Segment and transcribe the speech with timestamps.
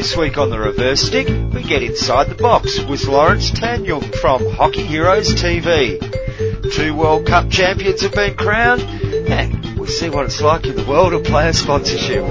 [0.00, 4.50] This week on the reverse stick, we get inside the box with Lawrence Tandjoeng from
[4.52, 6.00] Hockey Heroes TV.
[6.72, 10.84] Two World Cup champions have been crowned, and we see what it's like in the
[10.84, 12.24] world of player sponsorship.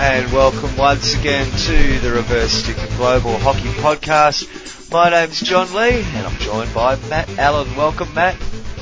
[0.00, 4.90] And welcome once again to the Reverse Stick Global Hockey Podcast.
[4.92, 7.74] My name's John Lee, and I'm joined by Matt Allen.
[7.76, 8.36] Welcome, Matt.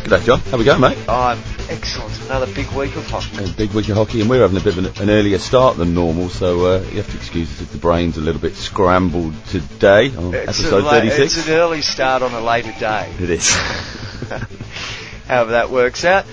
[0.05, 0.41] G'day, John.
[0.41, 0.99] How we going, mate?
[1.09, 1.39] I'm
[1.71, 2.21] excellent.
[2.27, 3.43] Another big week of hockey.
[3.45, 5.77] A big week of hockey, and we're having a bit of an, an earlier start
[5.79, 8.55] than normal, so uh, you have to excuse us if the brain's a little bit
[8.55, 11.39] scrambled today on It's, episode la- 36.
[11.39, 13.15] it's an early start on a later day.
[13.19, 13.55] It is.
[15.27, 16.27] However that works out,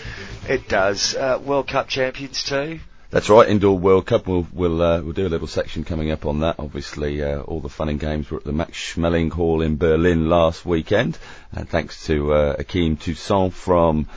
[0.47, 1.15] it does.
[1.15, 2.79] Uh, World Cup champions too.
[3.11, 4.27] That's right, Indoor World Cup.
[4.27, 6.57] We'll we'll uh, we'll do a little section coming up on that.
[6.59, 10.29] Obviously, uh, all the fun and games were at the Max Schmeling Hall in Berlin
[10.29, 11.17] last weekend,
[11.51, 14.07] and thanks to uh, Akeem Toussaint from.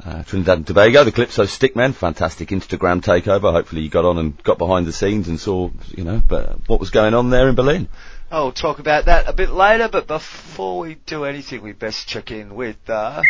[0.00, 3.50] Uh, Trinidad and Tobago, the Calypso Stickman, fantastic Instagram takeover.
[3.50, 6.78] Hopefully you got on and got behind the scenes and saw, you know, but what
[6.78, 7.88] was going on there in Berlin.
[8.30, 12.06] Oh, we'll talk about that a bit later, but before we do anything, we best
[12.06, 13.22] check in with uh,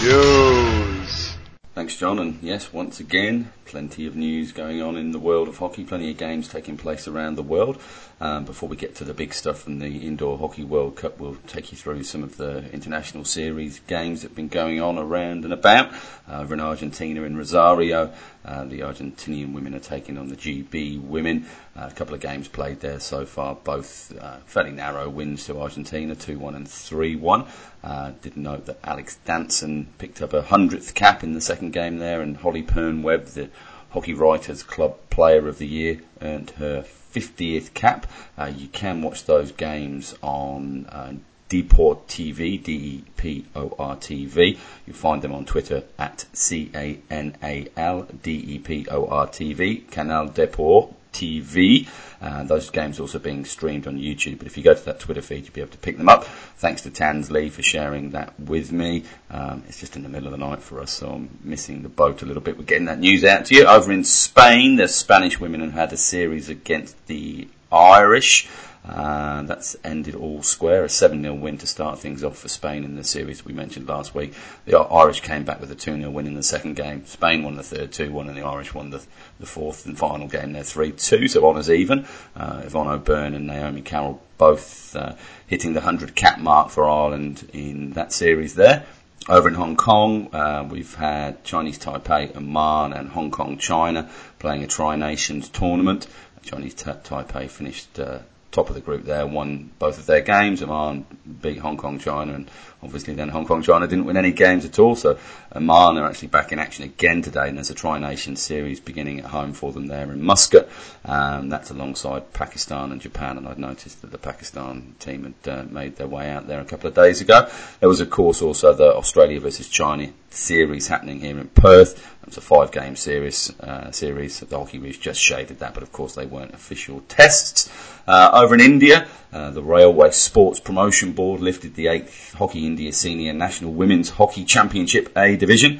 [0.00, 1.34] news.
[1.74, 2.20] Thanks, John.
[2.20, 6.08] And yes, once again, plenty of news going on in the world of hockey, plenty
[6.12, 7.80] of games taking place around the world.
[8.20, 11.36] Um, before we get to the big stuff from the Indoor Hockey World Cup, we'll
[11.48, 15.44] take you through some of the international series games that have been going on around
[15.44, 15.92] and about.
[16.28, 18.12] Uh, over in Argentina, in Rosario,
[18.44, 21.46] uh, the Argentinian women are taking on the GB women.
[21.76, 25.60] Uh, a couple of games played there so far, both uh, fairly narrow wins to
[25.60, 27.48] Argentina, 2-1 and 3-1.
[27.82, 31.98] Uh, did note that Alex Danson picked up a hundredth cap in the second game
[31.98, 33.50] there, and Hollie Pearne-Webb, the
[33.94, 38.10] Hockey Writers Club Player of the Year, earned her 50th cap.
[38.36, 41.12] Uh, you can watch those games on uh,
[41.48, 44.58] DeporTV, D-E-P-O-R-T-V.
[44.84, 51.88] You'll find them on Twitter at C-A-N-A-L D-E-P-O-R-T-V, Canal Deport TV.
[52.20, 55.22] Uh, those games also being streamed on YouTube, but if you go to that Twitter
[55.22, 56.24] feed, you'll be able to pick them up.
[56.24, 59.04] Thanks to Tansley for sharing that with me.
[59.30, 61.88] Um, it's just in the middle of the night for us, so I'm missing the
[61.88, 62.58] boat a little bit.
[62.58, 63.66] We're getting that news out to you.
[63.66, 68.48] Over in Spain, the Spanish women have had a series against the Irish.
[68.86, 72.96] Uh, that's ended all square, a 7-0 win to start things off for Spain in
[72.96, 74.34] the series we mentioned last week.
[74.66, 77.06] The Irish came back with a 2-0 win in the second game.
[77.06, 79.02] Spain won the third 2-1 and the Irish won the,
[79.40, 82.06] the fourth and final game there 3-2, so honours even.
[82.36, 85.14] Uh, Yvonne O'Byrne and Naomi Carroll both uh,
[85.46, 88.84] hitting the 100 cap mark for Ireland in that series there.
[89.26, 94.62] Over in Hong Kong, uh, we've had Chinese Taipei, Oman, and Hong Kong China playing
[94.62, 96.06] a Tri Nations tournament.
[96.42, 98.18] Chinese Ta- Taipei finished uh,
[98.54, 100.62] top of the group there, won both of their games.
[100.62, 101.04] Oman
[101.42, 102.50] beat Hong Kong China, and
[102.84, 104.94] obviously then Hong Kong China didn't win any games at all.
[104.94, 105.18] So
[105.54, 109.20] Oman are actually back in action again today, and there's a Tri Nation series beginning
[109.20, 110.68] at home for them there in Muscat.
[111.04, 115.64] Um, that's alongside Pakistan and Japan, and I'd noticed that the Pakistan team had uh,
[115.64, 117.48] made their way out there a couple of days ago.
[117.80, 121.98] There was, of course, also the Australia versus China series happening here in Perth.
[122.22, 123.52] It was a five-game series.
[123.60, 124.40] Uh, series.
[124.40, 127.70] The Hockeyroos just shaded that, but of course they weren't official tests.
[128.06, 132.92] Uh, over in India, uh, the Railway Sports Promotion Board lifted the eighth Hockey India
[132.92, 135.78] Senior National Women's Hockey Championship A division.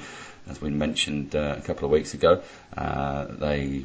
[0.49, 2.41] As we mentioned uh, a couple of weeks ago,
[2.77, 3.84] uh, they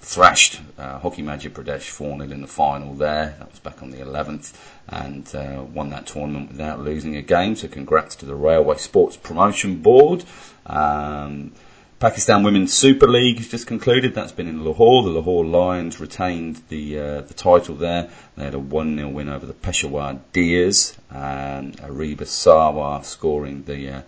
[0.00, 3.36] thrashed uh, Hockey Madhya Pradesh 4 0 in the final there.
[3.38, 4.54] That was back on the 11th
[4.88, 7.54] and uh, won that tournament without losing a game.
[7.54, 10.24] So, congrats to the Railway Sports Promotion Board.
[10.66, 11.52] Um,
[12.02, 14.12] Pakistan Women's Super League has just concluded.
[14.12, 15.04] That's been in Lahore.
[15.04, 18.10] The Lahore Lions retained the uh, the title there.
[18.36, 23.88] They had a 1 0 win over the Peshawar Deers, and Ariba Sarwar scoring the
[23.88, 24.02] uh,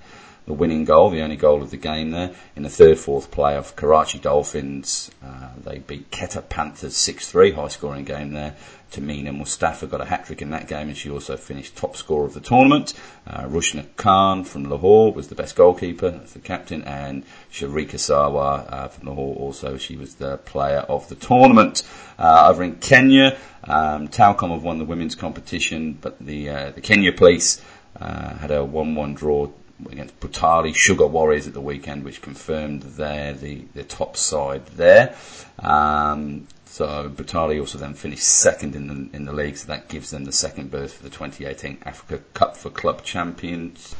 [0.47, 2.35] the winning goal, the only goal of the game there.
[2.55, 7.69] In the third, fourth play of Karachi Dolphins, uh, they beat Quetta Panthers 6-3, high
[7.69, 8.55] scoring game there.
[8.95, 12.35] Tamina Mustafa got a hat-trick in that game and she also finished top scorer of
[12.35, 12.95] the tournament.
[13.27, 18.73] Uh, Rushna Khan from Lahore was the best goalkeeper, that's the captain, and Sharika Sarwar
[18.73, 21.83] uh, from Lahore also, she was the player of the tournament.
[22.19, 26.81] Uh, over in Kenya, um, Telkom have won the women's competition, but the, uh, the
[26.81, 27.61] Kenya police
[27.99, 29.51] uh, had a 1-1 draw
[29.91, 35.15] against Butali Sugar Warriors at the weekend, which confirmed they're the, the top side there.
[35.59, 40.11] Um, so Butali also then finished second in the in the league, so that gives
[40.11, 43.95] them the second berth for the 2018 Africa Cup for club champions.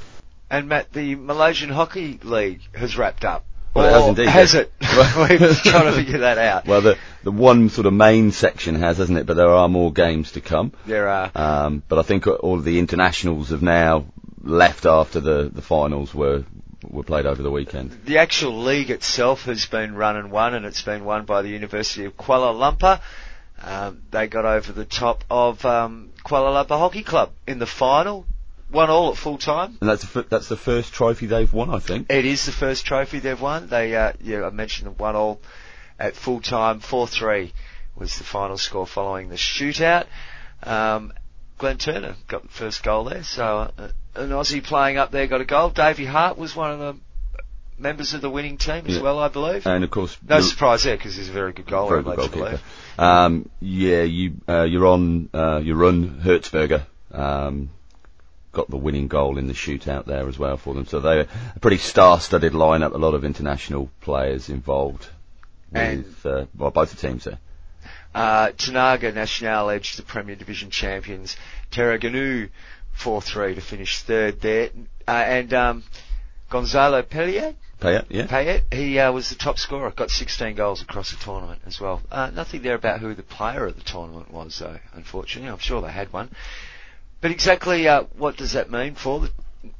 [0.51, 3.45] And Matt, the Malaysian Hockey League has wrapped up.
[3.75, 4.29] Well, it has indeed.
[4.29, 4.73] Has it?
[4.81, 6.67] We're trying to figure that out.
[6.67, 9.27] Well, the the one sort of main section has, hasn't it?
[9.27, 10.73] But there are more games to come.
[10.87, 11.31] There are.
[11.35, 14.07] Um, but I think all of the internationals have now
[14.45, 16.45] left after the, the finals were
[16.91, 17.91] were played over the weekend.
[18.05, 21.49] The actual league itself has been run and won, and it's been won by the
[21.49, 23.01] University of Kuala Lumpur.
[23.63, 28.27] Um, they got over the top of um, Kuala Lumpur Hockey Club in the final.
[28.71, 29.79] One all at full time.
[29.81, 32.11] And that's the, that's the first trophy they've won, I think.
[32.11, 33.69] It is the first trophy they've won.
[33.69, 35.41] They, uh, yeah, I mentioned the one all
[35.99, 36.81] at full time.
[36.81, 37.53] 4-3
[37.95, 40.07] was the final score following the shootout.
[40.63, 41.13] Um,
[41.59, 43.23] Glenn Turner got the first goal there.
[43.23, 45.71] So uh, an Aussie playing up there got a goal.
[45.71, 46.97] Davey Harte was one of the
[47.79, 49.03] members of the winning team as Yeah.
[49.03, 49.67] well, I believe.
[49.67, 52.17] And of course, No surprise there because he's a very good goaler, very good like
[52.19, 52.45] goalkeeper.
[52.45, 52.63] believe.
[52.99, 56.87] Um, yeah, you uh, you're on uh, Jeroen Hertzberger.
[57.13, 57.71] Um,
[58.53, 60.87] got the winning goal in the shootout there as well for them.
[60.87, 61.27] So they're
[61.57, 62.95] a pretty star-studded lineup.
[62.95, 65.09] A lot of international players involved
[65.73, 67.39] with uh, well, both the teams there.
[68.15, 71.37] Uh, Tenaga National edged the Premier Division champions
[71.73, 72.49] Terengganu
[72.99, 74.71] 4-3 to finish third there.
[75.07, 75.85] Uh, and um,
[76.51, 78.27] Gonzalo Pellier, Peillat, yeah.
[78.27, 82.01] Peillat, he uh, was the top scorer, got 16 goals across the tournament as well.
[82.11, 85.51] Uh, nothing there about who the player of the tournament was, though, unfortunately.
[85.51, 86.31] I'm sure they had one.
[87.21, 89.31] But exactly uh, what does that mean for the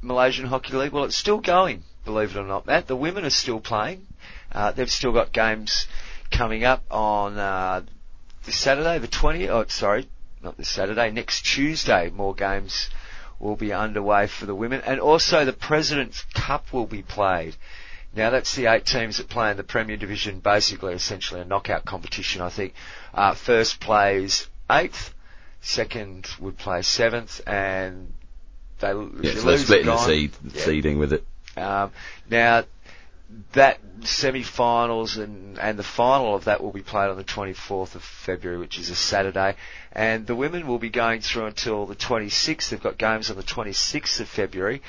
[0.01, 0.91] Malaysian Hockey League?
[0.91, 2.87] Well, it's still going, believe it or not, Matt.
[2.87, 4.05] The women are still playing.
[4.51, 5.87] Uh, they've still got games
[6.31, 7.81] coming up on uh,
[8.45, 9.49] this Saturday, the 20th.
[9.49, 10.07] Oh, sorry,
[10.43, 11.11] not this Saturday.
[11.11, 12.89] Next Tuesday, more games
[13.39, 17.55] will be underway for the women, and also the President's Cup will be played.
[18.15, 21.83] Now that's the eight teams that play in the Premier Division, basically essentially a knockout
[21.85, 22.41] competition.
[22.41, 22.73] I think
[23.13, 25.13] uh, first plays eighth,
[25.61, 28.13] second would play seventh, and
[28.79, 30.61] they Yeah, so they're lose, splitting you're the seed, Yeah.
[30.63, 31.25] seeding with it.
[31.57, 31.91] Um,
[32.29, 32.63] now,
[33.53, 38.03] that semi-finals and, and the final of that will be played on the 24th of
[38.03, 39.55] February, which is a Saturday.
[39.91, 42.69] And the women will be going through until the 26th.
[42.69, 44.81] They've got games on the 26th of February.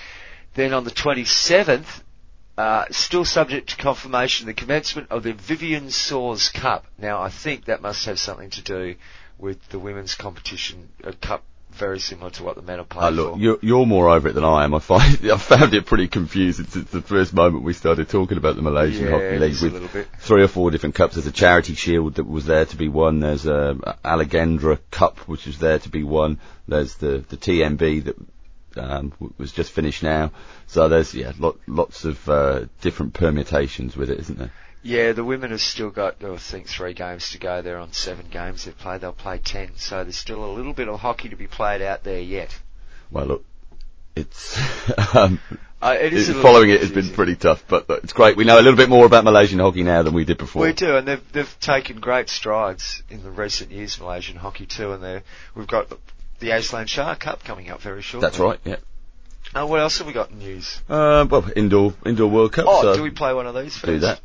[0.55, 2.03] Then on the 27th,
[2.59, 6.87] uh, still subject to confirmation, the commencement of the Vivian Saws Cup.
[6.99, 8.97] Now, I think that must have something to do
[9.39, 11.45] with the women's competition, a cup
[11.77, 13.39] very similar to what the men are Oh, playing look, for.
[13.39, 14.75] you're, you're more over it than I am.
[14.75, 18.57] I find I found it pretty confusing since the first moment we started talking about
[18.57, 20.09] the Malaysian Yeah, Hockey League with little bit.
[20.19, 21.15] three or four different cups.
[21.15, 23.21] There's a charity shield that was there to be won.
[23.21, 26.39] There's a Allegendra Cup which was there to be won.
[26.69, 28.17] There's the the TNB that
[28.79, 30.33] um, was just finished now.
[30.67, 34.53] So there's yeah lot, lots of uh, different permutations with it, isn't there?
[34.83, 37.61] Yeah, the women have still got, oh, I think, three games to go.
[37.61, 39.01] They're on seven games they've played.
[39.01, 39.73] They'll play ten.
[39.77, 42.57] So there's still a little bit of hockey to be played out there yet.
[43.11, 43.45] Well, look,
[44.15, 44.57] it's
[45.15, 45.41] um,
[45.83, 48.37] Uh, it is it- following it has been pretty tough, but it's great.
[48.37, 50.63] We know a little bit more about Malaysian hockey now than we did before.
[50.63, 54.93] We do, and they've they've taken great strides in the recent years, Malaysian hockey too.
[54.93, 55.23] And
[55.55, 55.91] we've got
[56.39, 58.27] the Azlan Shah Cup coming up very shortly.
[58.27, 58.59] That's right.
[58.65, 58.77] Yeah.
[59.55, 60.81] Uh, what else have we got in news?
[60.89, 62.65] Uh, well, indoor indoor World Cup.
[62.69, 63.85] Oh, so do we play one of these first?
[63.87, 64.21] do that?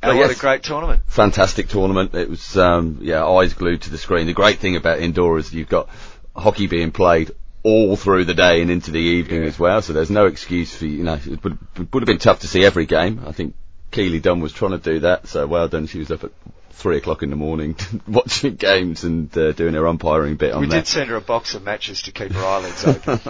[0.00, 0.38] Oh, what yes.
[0.38, 1.02] a great tournament!
[1.06, 2.14] Fantastic tournament.
[2.14, 4.26] It was um, yeah, eyes glued to the screen.
[4.26, 5.88] The great thing about indoor is you've got
[6.34, 7.32] hockey being played
[7.62, 9.48] all through the day and into the evening Yeah.
[9.48, 9.82] as well.
[9.82, 11.14] So there's no excuse for you know.
[11.14, 13.22] It would, it would have been tough to see every game.
[13.26, 13.54] I think
[13.90, 15.26] Keely Dunn was trying to do that.
[15.26, 15.86] So well done.
[15.86, 16.30] She was up at
[16.78, 17.76] three o'clock in the morning
[18.06, 20.74] watching games and uh, doing her umpiring bit on We that.
[20.76, 23.20] did send her a box of matches to keep her eyelids open.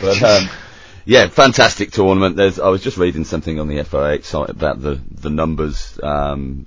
[0.00, 0.48] but um,
[1.04, 2.36] yeah, fantastic tournament.
[2.36, 6.66] There's, I was just reading something on the FIH site about the the numbers um,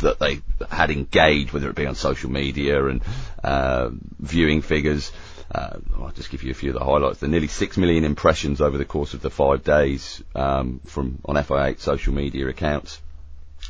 [0.00, 3.02] that they had engaged, whether it be on social media and
[3.44, 5.12] uh, viewing figures.
[5.54, 7.20] Uh, I'll just give you a few of the highlights.
[7.20, 11.18] There are nearly six million impressions over the course of the five days um, from
[11.24, 13.00] on FIH social media accounts.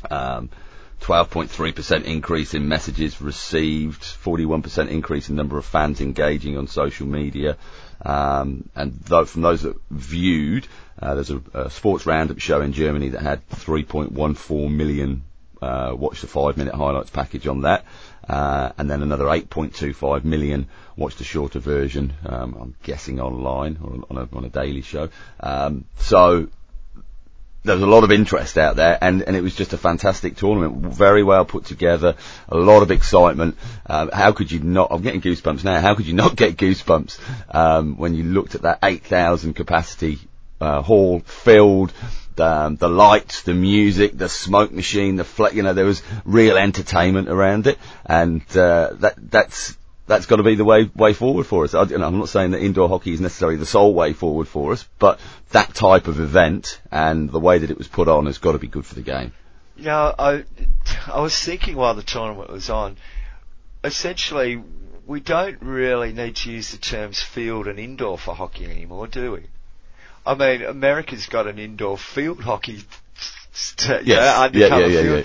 [0.09, 0.49] Um,
[1.01, 7.57] 12.3% increase in messages received, 41% increase in number of fans engaging on social media.
[8.03, 10.67] Um, and tho- from those that viewed,
[11.01, 15.23] uh, there's a, a sports roundup show in Germany that had 3.14 million
[15.61, 17.85] uh, watch the five minute highlights package on that.
[18.27, 24.05] Uh, and then another 8.25 million watched the shorter version, um, I'm guessing online or
[24.09, 25.09] on a, on a daily show.
[25.39, 26.49] Um, so
[27.67, 30.35] there was a lot of interest out there, and, and it was just a fantastic
[30.35, 32.15] tournament, very well put together,
[32.49, 33.57] a lot of excitement.
[33.85, 34.87] Um, how could you not?
[34.91, 35.79] I'm getting goosebumps now.
[35.79, 37.19] How could you not get goosebumps
[37.53, 40.19] um, when you looked at that 8,000 capacity
[40.59, 41.93] uh, hall filled?
[42.39, 46.55] Um, the lights, the music, the smoke machine, the fl- you know, there was real
[46.55, 49.75] entertainment around it, and uh, that that's
[50.07, 51.73] that's got to be the way way forward for us.
[51.73, 54.47] I, you know, I'm not saying that indoor hockey is necessarily the sole way forward
[54.47, 55.19] for us, but
[55.51, 58.57] that type of event and the way that it was put on has got to
[58.57, 59.33] be good for the game.
[59.77, 60.43] Know, I,
[61.11, 62.97] I was thinking while the tournament was on,
[63.83, 64.63] essentially,
[65.05, 69.33] we don't really need to use the terms field and indoor for hockey anymore, do
[69.33, 69.43] we?
[70.25, 72.79] I mean, America's got an indoor field hockey,
[73.51, 74.35] st- Yes.
[74.35, 75.23] Uh, undercover Yeah, yeah, yeah,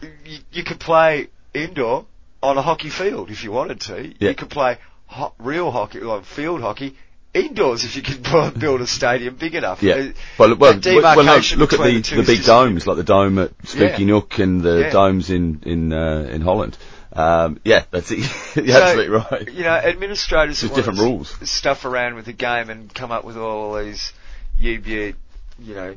[0.00, 0.10] field.
[0.24, 2.06] You, you could play indoor
[2.42, 4.14] on a hockey field if you wanted to.
[4.18, 4.30] Yeah.
[4.30, 6.96] You could play ho- real hockey, like field hockey,
[7.34, 9.82] indoors if you could bu- build a stadium big enough.
[9.82, 9.94] Yeah.
[9.94, 13.38] Uh, Well, well, well, no, look at between the, the big domes, like the dome
[13.38, 14.06] at Spooky Yeah.
[14.06, 14.90] Nook and the Yeah.
[14.90, 16.76] domes in in uh, in Holland.
[17.12, 18.18] Um, yeah, that's it.
[18.56, 19.48] You're So, absolutely right.
[19.52, 21.36] You know, administrators There's different rules.
[21.50, 24.12] stuff around with the game and come up with all these
[24.60, 25.14] UBU,
[25.58, 25.96] you know,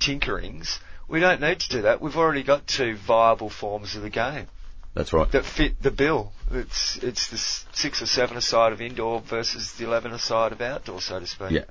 [0.00, 0.78] tinkerings.
[1.08, 2.00] We don't need to do that.
[2.00, 4.46] We've already got two viable forms of the game
[4.94, 5.30] That's right.
[5.32, 6.32] that fit the bill.
[6.50, 11.00] It's it's the six or seven aside of indoor versus the eleven aside of outdoor,
[11.00, 11.50] so to speak.
[11.52, 11.64] Yeah.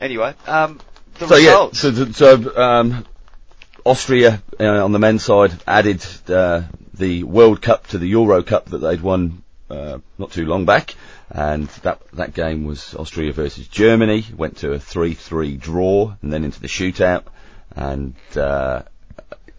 [0.00, 0.78] Anyway, um,
[1.18, 3.06] the So yeah, so, so um,
[3.84, 6.62] Austria uh, on the men's side added uh,
[6.94, 10.94] the World Cup to the Euro Cup that they'd won uh, not too long back,
[11.30, 14.26] and that that game was Austria versus Germany.
[14.36, 17.24] Went to a three-three draw and then into the shootout,
[17.74, 18.82] and uh,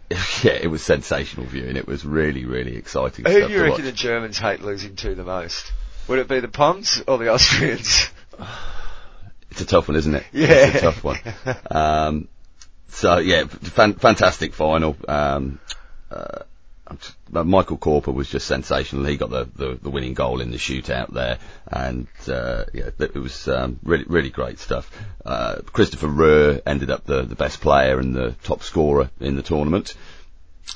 [0.44, 1.76] yeah, it was sensational viewing.
[1.76, 3.26] It was really really exciting.
[3.26, 3.92] Who stuff do you reckon watch.
[3.92, 5.72] the Germans hate losing to the most?
[6.08, 8.10] Would it be the Poms or the Austrians?
[9.52, 10.24] It's a tough one, isn't it?
[10.32, 10.48] Yeah.
[10.52, 11.18] It's a tough one.
[11.72, 12.28] Um,
[12.90, 14.96] so yeah, fan- fantastic final.
[15.08, 15.60] Um,
[16.12, 16.44] uh,
[17.32, 19.06] Michael Körper was just sensational.
[19.06, 23.16] He got the, the, the winning goal in the shootout there, and uh, yeah, it
[23.16, 24.92] was um, really really great stuff.
[25.26, 29.44] Uh, Christopher Rühr ended up the, the best player and the top scorer in the
[29.44, 29.96] tournament.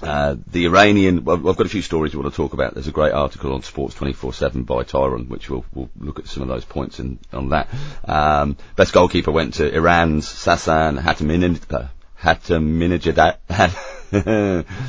[0.02, 2.74] Uh, the Iranian, well, I've got a few stories we want to talk about.
[2.74, 6.42] There's a great article on Sports 24/7 by Tyron, which we'll, we'll look at some
[6.44, 7.70] of those points in, on that.
[8.06, 11.72] Um, best goalkeeper went to Iran's Sasan Hataminejad.
[11.72, 11.88] Uh,
[12.20, 13.40] Hataminejad.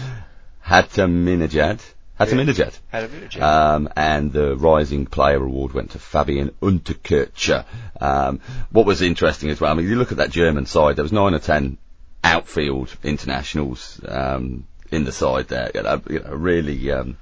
[0.66, 1.80] Hataminejad.
[2.18, 2.78] Hataminejad.
[2.88, 3.42] Had a minute, Jim.
[3.42, 7.64] Um, and the Rising Player Award went to Fabian Unterkircher.
[8.00, 8.40] Um,
[8.71, 11.12] what was interesting as well, I mean, you look at that German side, there was
[11.12, 11.76] nine or ten
[12.23, 15.71] outfield internationals um, in the side there.
[15.75, 17.16] You know, you know, really um,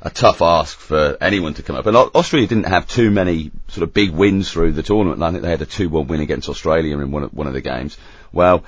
[0.00, 1.86] a tough ask for anyone to come up.
[1.86, 5.22] And Au- Austria didn't have too many sort of big wins through the tournament.
[5.22, 7.60] I think they had a 2-1 win against Australia in one of, one of the
[7.60, 7.98] games.
[8.32, 8.64] Well,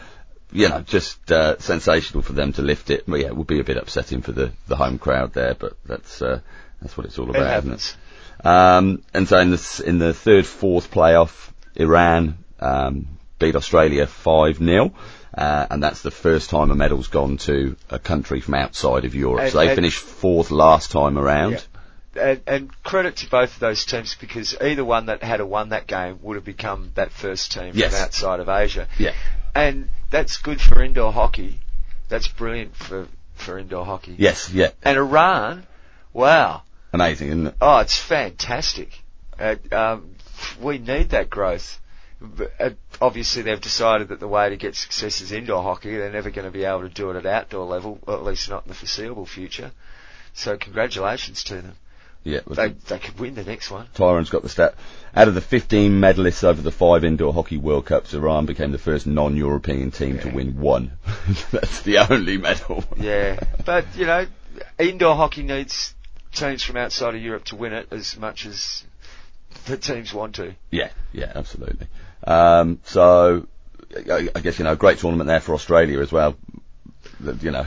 [0.53, 3.05] you know, just uh, sensational for them to lift it.
[3.07, 5.73] But yeah, it would be a bit upsetting for the, the home crowd there, but
[5.85, 6.41] that's uh,
[6.81, 7.97] that's what it's all it about, isn't it?
[8.47, 13.07] Um, and so in the in the third fourth playoff, Iran um,
[13.39, 14.93] beat Australia five 0
[15.35, 19.15] uh, and that's the first time a medal's gone to a country from outside of
[19.15, 19.43] Europe.
[19.45, 21.65] And- so they finished fourth last time around.
[22.15, 25.87] And, and credit to both of those teams because either one that had won that
[25.87, 27.95] game would have become that first team Yes.
[27.95, 28.87] from outside of Asia.
[28.99, 29.15] Yeah.
[29.55, 31.61] And that's good for indoor hockey.
[32.09, 34.15] That's brilliant for, for indoor hockey.
[34.19, 35.67] Yes, yeah, And Iran,
[36.13, 36.63] wow.
[36.93, 37.55] amazing, isn't it?
[37.61, 38.91] Oh, it's fantastic.
[39.39, 40.15] Uh, um,
[40.61, 41.81] we need that growth.
[42.21, 45.97] But, uh, obviously, they've decided that the way to get success is indoor hockey.
[45.97, 48.49] They're never going to be able to do it at outdoor level, or at least
[48.49, 49.73] not in the foreseeable future.
[50.33, 51.75] So, congratulations to them.
[52.25, 53.89] Yeah, They they could win the next one.
[53.95, 54.75] Tyron's got the stat.
[55.15, 58.79] Out of the 15 medalists over the five indoor hockey World Cups, Iran became the
[58.79, 60.93] first non-European team to win one.
[61.51, 62.85] That's the only medal.
[62.97, 64.27] Yeah, but you know,
[64.79, 65.95] indoor hockey needs
[66.33, 68.85] teams from outside of Europe to win it as much as
[69.67, 70.55] the teams want to.
[70.71, 71.89] Yeah, yeah, absolutely.
[72.25, 73.47] Um, so,
[73.95, 76.37] I guess, you know, great tournament there for Australia as well.
[77.41, 77.67] You know,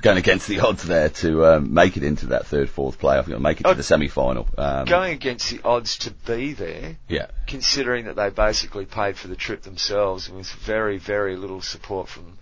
[0.00, 3.34] going against the odds there to um, make it into that third, fourth playoff, you
[3.34, 4.48] know, make it to Oh, the semi-final.
[4.58, 9.28] Um, Going against the odds to be there, yeah, considering that they basically paid for
[9.28, 12.38] the trip themselves and with very, very little support from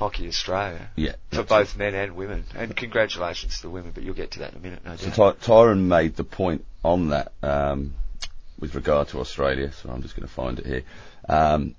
[0.00, 1.12] Hockey Australia yeah.
[1.30, 2.44] for both men and women.
[2.54, 5.10] And congratulations to the women, but you'll get to that in a minute, no So.
[5.10, 7.92] Ty- Tyron made the point on that um,
[8.58, 9.72] with regard to Australia.
[9.72, 10.82] So I'm just going to find it here.
[11.28, 11.74] Um,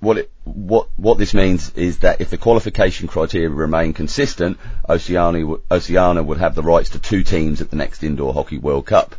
[0.00, 5.42] what it what what this means is that if the qualification criteria remain consistent, Oceania
[5.42, 8.86] w- Oceania would have the rights to two teams at the next Indoor Hockey World
[8.86, 9.14] Cup.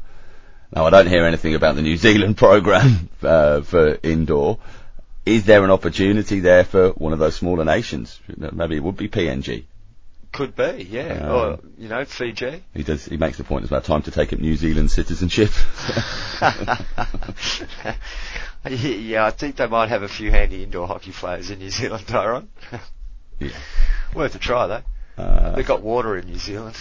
[0.76, 4.58] Now I don't hear anything about the New Zealand program uh, for indoor.
[5.26, 8.20] Is there an opportunity there for one of those smaller nations?
[8.36, 9.66] Maybe it would be PNG.
[10.32, 11.28] Could be, yeah.
[11.28, 12.64] Um, or, you know, Fiji.
[12.74, 13.06] He does.
[13.06, 13.64] He makes the point.
[13.64, 15.52] It's about time to take up New Zealand citizenship.
[18.70, 22.06] yeah, I think they might have a few handy indoor hockey players in New Zealand,
[22.06, 22.48] Tyron.
[23.39, 23.50] Yeah.
[24.13, 24.84] Worth a try though.
[25.18, 26.77] Uh, They've got water in New Zealand.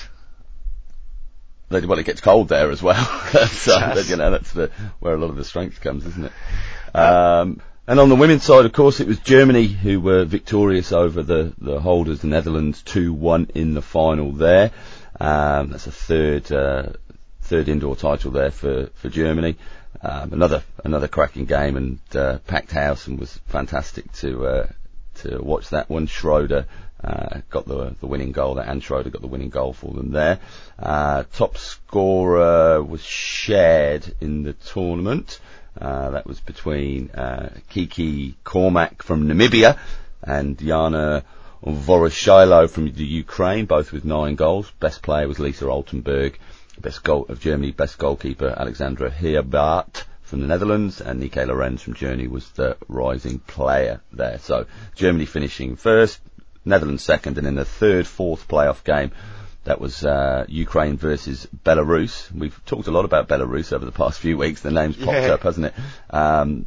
[1.68, 3.04] they, well, it gets cold there as well.
[3.48, 6.32] so, you know, that's the, where a lot of the strength comes, isn't it?
[6.96, 11.22] Um, and on the women's side, of course, it was Germany who were victorious over
[11.22, 14.70] the, the holders, the Netherlands, 2-1 in the final there.
[15.18, 16.92] Um, that's a third, uh,
[17.42, 19.56] third indoor title there for, for Germany.
[20.02, 24.66] Um, another, another cracking game and, uh, packed house and was fantastic to, uh,
[25.16, 26.06] to watch that one.
[26.06, 26.66] Schroeder,
[27.02, 30.10] uh, got the, the winning goal there and Schroeder got the winning goal for them
[30.10, 30.38] there.
[30.78, 35.40] Uh, top scorer was shared in the tournament.
[35.78, 39.78] Uh, that was between uh, Kiki Cormack from Namibia
[40.22, 41.24] and Jana
[41.64, 44.70] Voroshailo from the Ukraine, both with nine goals.
[44.80, 46.34] Best player was Lisa Altenburg.
[46.80, 51.94] Best goal of Germany, best goalkeeper Alexandra Herbart from the Netherlands, and Nike Lorenz from
[51.94, 54.38] Germany was the rising player there.
[54.38, 56.20] So Germany finishing first,
[56.64, 59.10] Netherlands second, and in the third, fourth playoff game,
[59.64, 62.32] that was uh, Ukraine versus Belarus.
[62.32, 64.62] We've talked a lot about Belarus over the past few weeks.
[64.62, 65.34] The name's popped Yeah.
[65.34, 65.74] up, hasn't it?
[66.08, 66.66] Um,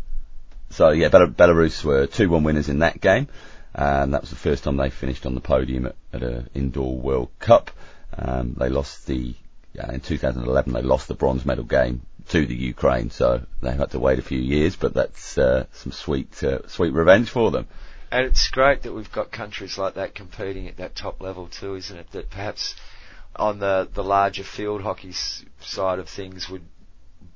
[0.70, 3.28] so yeah, Bel- Belarus were 2-1 winners in that game.
[3.76, 6.96] And that was the first time they finished on the podium at, at an indoor
[6.96, 7.72] World Cup.
[8.16, 9.34] Um, they lost the,
[9.74, 13.92] yeah, in 2011 they lost the bronze medal game to the Ukraine, so they had
[13.92, 17.68] to wait a few years, but that's, uh, some sweet, uh, sweet revenge for them.
[18.12, 21.76] And it's great that we've got countries like that competing at that top level too,
[21.76, 22.12] isn't it?
[22.12, 22.76] That perhaps
[23.36, 26.64] on the, the larger field hockey s- side of things would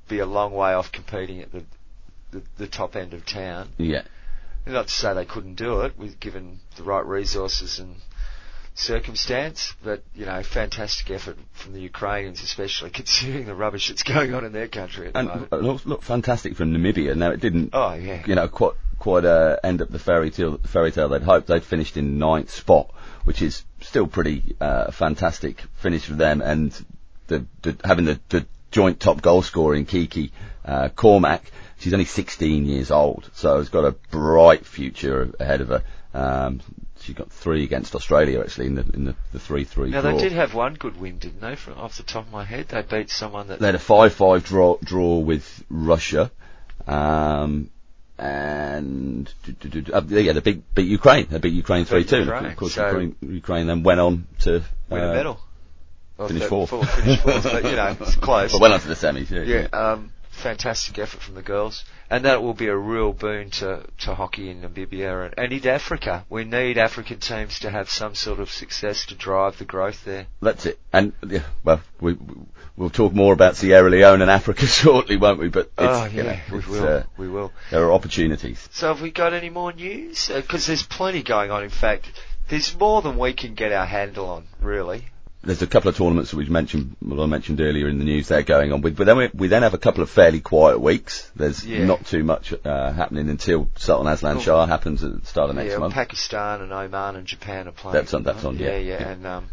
[0.08, 1.64] be a long way off competing at the,
[2.30, 3.70] the, the top end of town.
[3.76, 4.02] Yeah.
[4.66, 7.96] Not to say they couldn't do it, with given the right resources and
[8.78, 14.34] circumstance, but you know, fantastic effort from the Ukrainians, especially considering the rubbish that's going
[14.34, 15.52] on in their country at the And moment.
[15.52, 17.16] uh, look, look fantastic from Namibia.
[17.16, 20.58] Now it didn't, Oh yeah, you know, quite quite uh, end up the fairy tale
[20.58, 21.48] fairy tale they'd hoped.
[21.48, 22.90] They'd finished in ninth spot,
[23.24, 26.40] which is still pretty uh, fantastic finish for them.
[26.40, 26.72] And
[27.26, 30.32] the, the having the, the joint top goal scorer in Kiki
[30.64, 35.68] uh, Cormac, she's only 16 years old, so has got a bright future ahead of
[35.68, 35.82] her.
[36.14, 36.60] Um,
[37.08, 40.12] she got three against Australia actually in the in the, the three three Now draw.
[40.12, 41.56] they did have one good win, didn't they?
[41.56, 44.44] From off the top of my head, they beat someone that They had a 5-5
[44.44, 46.30] draw, draw with Russia.
[46.86, 47.70] Um,
[48.18, 51.28] and uh, yeah, they beat, beat Ukraine.
[51.30, 52.20] They beat Ukraine 3-2.
[52.26, 55.40] Ukraine, Of course, so- Ukraine, Ukraine then went on to win uh, a medal.
[56.18, 56.68] Well, finish fourth.
[56.68, 58.52] full- Finish fourth, but you know, it's close.
[58.52, 59.30] But went on to the semis.
[59.30, 63.50] Yeah, yeah, um, fantastic effort from the girls, and that will be a real boon
[63.50, 66.24] to, to hockey in Namibia and, and in Africa.
[66.30, 70.26] We need African teams to have some sort of success to drive the growth there.
[70.40, 70.78] That's it.
[70.92, 72.34] And yeah, well, we, we
[72.76, 75.48] we'll talk more about Sierra Leone and Africa shortly, won't we?
[75.48, 76.88] But it's, oh you yeah, know, we will.
[76.88, 77.52] uh, we will.
[77.70, 78.66] there are opportunities.
[78.72, 80.28] So have we got any more news?
[80.28, 81.64] Because there's plenty going on.
[81.64, 82.10] In fact,
[82.48, 85.06] there's more than we can get our handle on, really.
[85.48, 88.28] There's a couple of tournaments that we mentioned, well, I mentioned earlier in the news
[88.28, 90.78] they're going on with, but then we, we then have a couple of fairly quiet
[90.78, 91.30] weeks.
[91.34, 91.86] There's Yeah.
[91.86, 94.40] not too much uh, happening until Sultan Azlan.
[94.40, 95.94] Shah happens at the start of next yeah, month.
[95.94, 97.94] Pakistan and Oman and Japan are playing.
[97.94, 99.08] That's on- that's on, Yeah, yeah, yeah, yeah.
[99.08, 99.48] and um,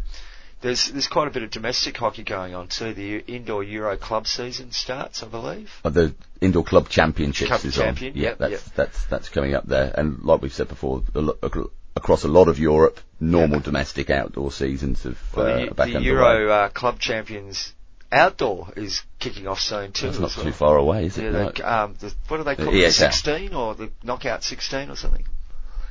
[0.60, 2.92] there's there's quite a bit of domestic hockey going on too.
[2.92, 5.70] The indoor Euro club season starts, I believe.
[5.84, 8.18] Uh, the indoor club championships Club is champion, on.
[8.18, 8.60] Yeah, yep, that's yep.
[8.74, 9.92] that's that's coming up there.
[9.96, 14.52] And like we've said before, a ac- across a lot of Europe, normal domestic outdoor
[14.52, 16.00] seasons of Well, uh, the, back the.
[16.02, 17.72] Euro uh, club champions
[18.12, 20.06] outdoor is kicking off soon too.
[20.06, 20.44] That's not well.
[20.46, 21.24] too far away, is it?
[21.24, 21.50] Yeah, No.
[21.50, 22.88] the, um, the, what do they call The it?
[22.88, 25.24] The 16 or the knockout 16 or something?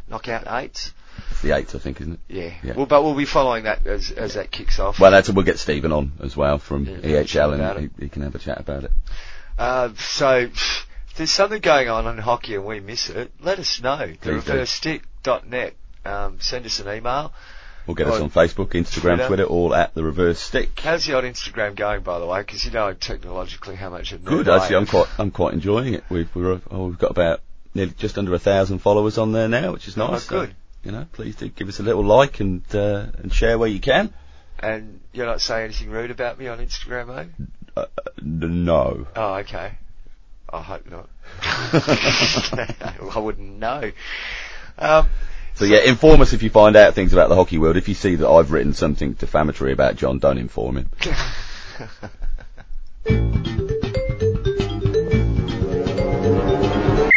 [0.08, 0.94] Knockout eights.
[1.32, 2.20] It's the eighth, I think, isn't it?
[2.28, 2.54] Yeah.
[2.64, 2.74] Yeah.
[2.76, 5.00] Well, but we'll be following that as as that kicks off.
[5.00, 7.92] Well, that's we'll get Stephen on as well from Yeah, have a chat EHL, and
[7.98, 8.92] he, he can have a chat about it.
[9.58, 13.82] Uh, so, if there's something going on in hockey and we miss it, let us
[13.82, 14.14] know.
[14.22, 14.52] Please do.
[14.52, 15.74] TheReverseStick.net.
[16.06, 17.34] Um, send us an email.
[17.88, 19.28] We'll get us Oh, on Facebook, Instagram, Twitter.
[19.28, 20.80] Twitter, all at the reverse stick.
[20.80, 22.42] How's the old Instagram going, by the way?
[22.42, 26.04] Because you know technologically how much Good, actually, I'm quite, I'm quite enjoying it.
[26.10, 27.42] We've, we're, oh, we've got about
[27.76, 30.24] nearly just under a thousand followers on there now, which is Oh, nice.
[30.24, 30.56] So, good.
[30.84, 33.80] you know, please do give us a little like and uh, and share where you
[33.80, 34.12] can.
[34.60, 37.26] And you're not saying anything rude about me on Instagram, eh?
[37.78, 39.06] Uh, uh, no.
[39.16, 39.74] Oh, okay.
[40.50, 41.10] I hope not.
[43.16, 43.92] I wouldn't know.
[44.80, 45.10] Um,
[45.56, 47.78] So yeah, inform us if you find out things about the hockey world.
[47.78, 50.90] If you see that I've written something defamatory about John, don't inform him.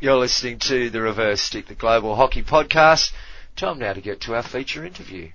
[0.00, 3.10] You're listening to the Reverse Stick, the Global Hockey Podcast.
[3.56, 5.30] Time now to get to our feature interview.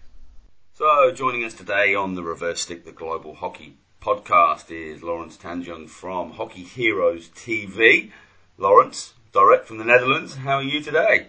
[0.75, 5.89] So, joining us today on the Reverse Stick, the Global Hockey Podcast, is Lawrence Tandjoeng
[5.89, 8.11] from Hockey Heroes TV.
[8.57, 11.27] Lawrence, direct from the Netherlands, how are you today?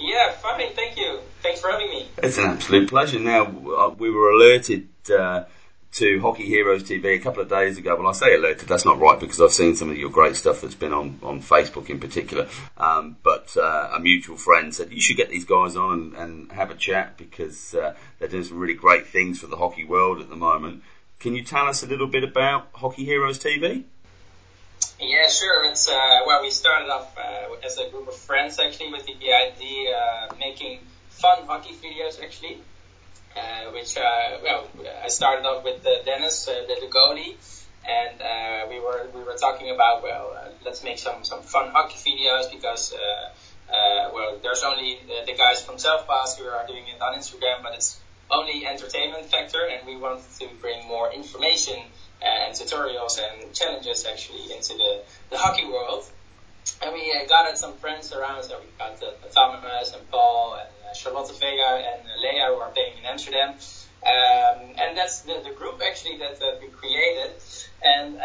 [0.00, 1.20] Yeah, fine, thank you.
[1.42, 2.08] Thanks for having me.
[2.18, 3.18] It's an absolute pleasure.
[3.18, 5.44] Now, uh, we were alerted uh,
[5.92, 7.96] to Hockey Heroes TV a couple of days ago.
[7.96, 10.62] Well, I say alerted, that's not right because I've seen some of your great stuff
[10.62, 12.48] that's been on, on Facebook in particular.
[12.78, 16.52] Um, but uh, a mutual friend said you should get these guys on and, and
[16.52, 20.20] have a chat because uh, they're doing some really great things for the hockey world
[20.20, 20.82] at the moment.
[21.18, 23.84] Can you tell us a little bit about Hockey Heroes TV?
[25.00, 25.64] Yeah, sure.
[25.64, 29.32] It's uh, well, we started off uh, as a group of friends actually with the
[29.32, 32.58] idea uh, making fun hockey videos actually.
[33.34, 34.66] Uh, which uh, well,
[35.02, 37.36] I started off with uh, Dennis, uh, the, the goalie,
[37.88, 41.70] and uh, we were we were talking about well, uh, let's make some some fun
[41.70, 46.44] hockey videos because uh, uh, well, there's only uh, the guys from South Pass who
[46.44, 47.98] are doing it on Instagram, but it's
[48.30, 51.78] only entertainment factor, and we wanted to bring more information
[52.22, 56.04] and tutorials and challenges actually into the the hockey world.
[56.82, 60.68] And we uh, gathered some friends around, so we got uh, Thomas and Paul and
[60.88, 63.54] uh, Charlotte Vega and uh, Leia who are playing in Amsterdam.
[64.02, 67.32] Um, and that's the, the group actually that we created.
[67.82, 68.20] And uh,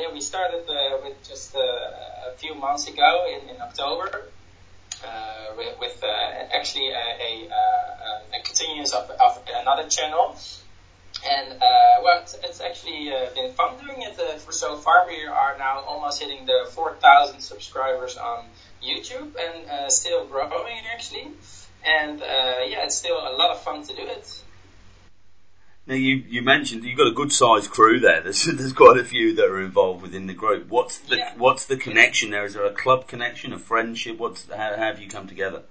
[0.00, 4.30] yeah, we started uh, with just uh, a few months ago in, in October.
[5.02, 6.06] Uh, with, with uh,
[6.52, 8.40] actually a, a, uh, a
[8.98, 10.36] of, of another channel.
[11.28, 15.06] And uh, well, it's, it's actually uh, been fun doing it uh, for so far.
[15.06, 18.46] We are now almost hitting the 4,000 subscribers on
[18.82, 21.32] YouTube and uh, still growing actually.
[21.84, 24.42] And uh, yeah, it's still a lot of fun to do it.
[25.86, 28.20] Now you, you mentioned you've got a good sized crew there.
[28.24, 30.68] There's there's quite a few that are involved within the group.
[30.68, 31.34] What's the Yeah.
[31.36, 32.44] what's the connection there?
[32.44, 34.18] Is there a club connection, a friendship?
[34.18, 35.62] What's how, how have you come together?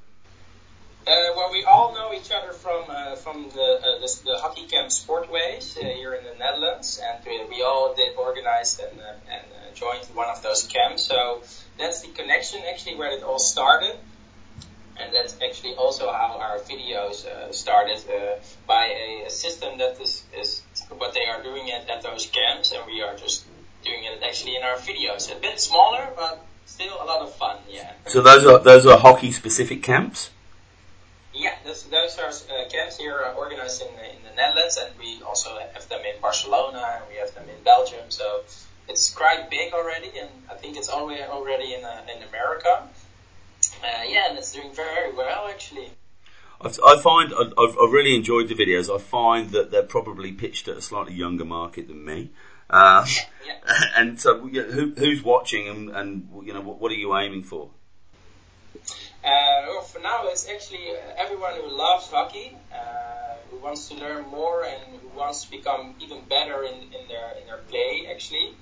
[1.08, 4.66] Uh, well, we all know each other from uh, from the, uh, the the hockey
[4.68, 9.14] camp Sportways uh, here in the Netherlands, and we, we all did organize and uh,
[9.32, 11.04] and uh, joined one of those camps.
[11.04, 11.42] So
[11.78, 13.96] that's the connection actually where it all started,
[14.98, 18.36] and that's actually also how our videos uh, started uh,
[18.68, 20.62] by a, a system that is is
[20.98, 23.46] what they are doing at, at those camps, and we are just
[23.84, 25.36] doing it actually in our videos.
[25.36, 27.58] A bit smaller, but still a lot of fun.
[27.70, 27.94] Yeah.
[28.08, 30.30] So those are those are hockey specific camps.
[31.39, 35.23] Yeah, those, those are uh, camps here uh, organized in, in the Netherlands, and we
[35.23, 38.10] also have them in Barcelona, and we have them in Belgium.
[38.10, 38.41] So
[38.89, 42.89] it's quite big already, and I think it's already already in uh, in America.
[43.82, 45.91] Uh, yeah, and it's doing very well actually.
[46.60, 48.93] I, I find I've, I've really enjoyed the videos.
[48.93, 52.32] I find that they're probably pitched at a slightly younger market than me.
[52.69, 53.06] Uh,
[53.45, 53.54] Yeah.
[53.95, 57.43] and so, yeah, who, who's watching, and, and you know, what, what are you aiming
[57.43, 57.71] for?
[59.24, 63.96] Uh, well, for now, it's actually uh, everyone who loves hockey, uh, who wants to
[63.96, 68.08] learn more, and who wants to become even better in, in their in their play.
[68.10, 68.54] Actually,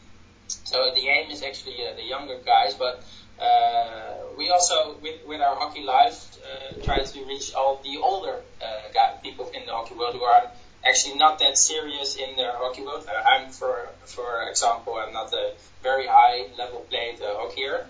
[0.47, 3.03] so the aim is actually uh, the younger guys, but
[3.39, 8.41] uh, we also with with our hockey live uh, try to reach all the older
[8.61, 10.49] uh, guy, people in the hockey world who are
[10.83, 13.05] actually not that serious in their hockey world.
[13.07, 15.53] Uh, I'm for for example, I'm not a
[15.83, 17.85] very high level played uh, hockeyer.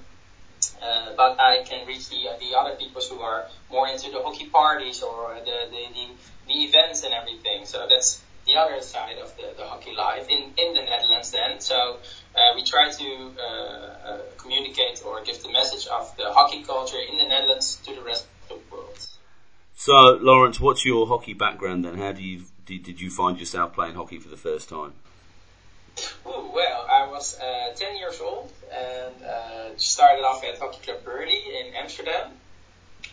[0.81, 4.47] Uh, but I can reach the the other people who are more into the hockey
[4.47, 6.05] parties or the the, the,
[6.47, 7.65] the events and everything.
[7.65, 11.59] So that's the other side of the, the hockey life in, in the Netherlands then.
[11.59, 11.97] So
[12.35, 16.97] uh, we try to uh, uh, communicate or give the message of the hockey culture
[16.97, 19.07] in the Netherlands to the rest of the world.
[19.75, 21.97] So, Lawrence, what's your hockey background then?
[21.97, 24.93] How do you did, did you find yourself playing hockey for the first time?
[26.25, 31.03] Ooh, well, I was uh, 10 years old and uh, started off at Hockey Club
[31.03, 32.31] Hurley in Amsterdam.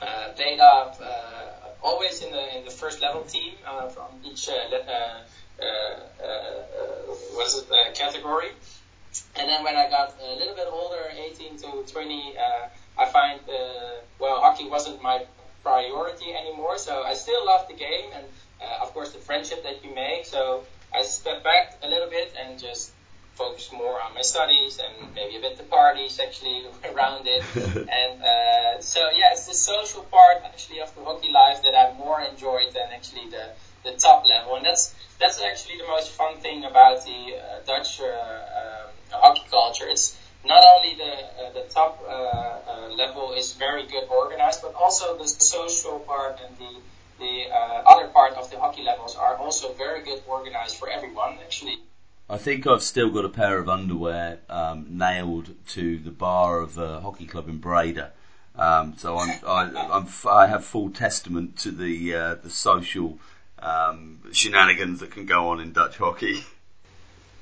[0.02, 4.48] Uh, played up uh, always in the in the first level team uh, from each
[4.48, 4.54] uh,
[7.32, 8.50] what is it category.
[9.36, 12.68] And then when I got a little bit older, 18 to 20, uh,
[12.98, 15.24] I find uh, well hockey wasn't my
[15.62, 16.76] priority anymore.
[16.78, 18.24] So I still love the game and
[18.80, 20.26] of course the friendship that you make.
[20.26, 22.92] So I stepped back a little bit and just
[23.34, 27.42] focused more on my studies and maybe a bit the parties actually around it.
[27.56, 31.92] and uh, so yeah, it's the social part actually of the hockey life that I
[31.94, 33.50] more enjoyed than actually the
[33.84, 34.56] the top level.
[34.56, 39.44] And that's that's actually the most fun thing about the uh, Dutch uh, um, hockey
[39.50, 39.88] culture.
[39.88, 44.74] It's not only the uh, the top uh, uh, level is very good organized, but
[44.74, 46.72] also the social part and the
[47.18, 51.38] the uh, other part of the hockey levels are also very good organized for everyone
[51.44, 51.78] actually.
[52.28, 56.78] I think I've still got a pair of underwear um, nailed to the bar of
[56.78, 58.12] a hockey club in Breda.
[58.56, 63.18] Um, so I'm, I, I'm, f- I have full testament to the uh, the social
[63.58, 66.44] um, shenanigans that can go on in Dutch hockey.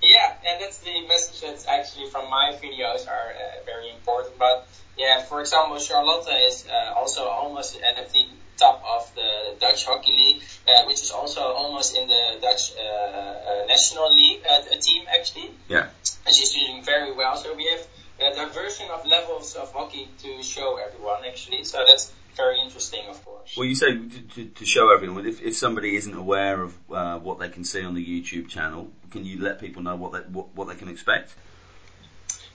[0.03, 4.37] Yeah, and that's the message that's actually from my videos are uh, very important.
[4.39, 4.67] But
[4.99, 8.27] yeah, for example, Charlotte is uh, also almost at the
[8.63, 12.83] top of the Dutch Hockey League, uh, which is also almost in the Dutch uh,
[12.83, 15.51] uh, national league uh, team actually.
[15.69, 15.89] Yeah.
[16.27, 17.35] And she's doing very well.
[17.37, 17.83] So we have
[18.27, 21.65] a diversion of levels of hockey to show everyone actually.
[21.65, 23.55] So that's very interesting, of course.
[23.57, 27.19] Well, you say to, to, to show everyone, if, if somebody isn't aware of uh,
[27.19, 30.23] what they can see on the YouTube channel, can you let people know what they,
[30.37, 31.35] what, what they can expect?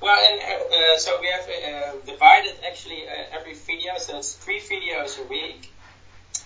[0.01, 4.59] Well, and uh, so we have uh, divided actually uh, every video, so it's three
[4.59, 5.71] videos a week,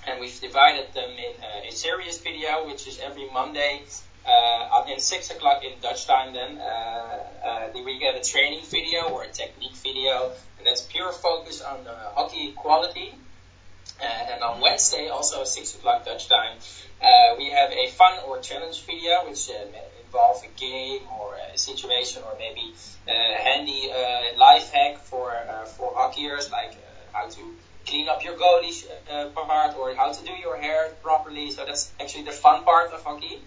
[0.08, 3.82] and we've divided them in uh, a serious video, which is every Monday
[4.26, 6.34] uh, six o'clock in Dutch time.
[6.34, 11.62] Then uh, we get a training video or a technique video, and that's pure focus
[11.62, 13.14] on the hockey quality.
[14.02, 16.58] and on Wednesday, also six o'clock Dutch time,
[17.38, 19.50] we have a fun or challenge video, which
[20.12, 22.74] involve a game or a situation or maybe
[23.08, 27.42] a handy uh, life hack for uh, for hockeyers, like uh, how to
[27.92, 28.74] clean up your goalie
[29.12, 31.52] uh, part or how to do your hair properly.
[31.52, 33.38] So that's actually the fun part of hockey.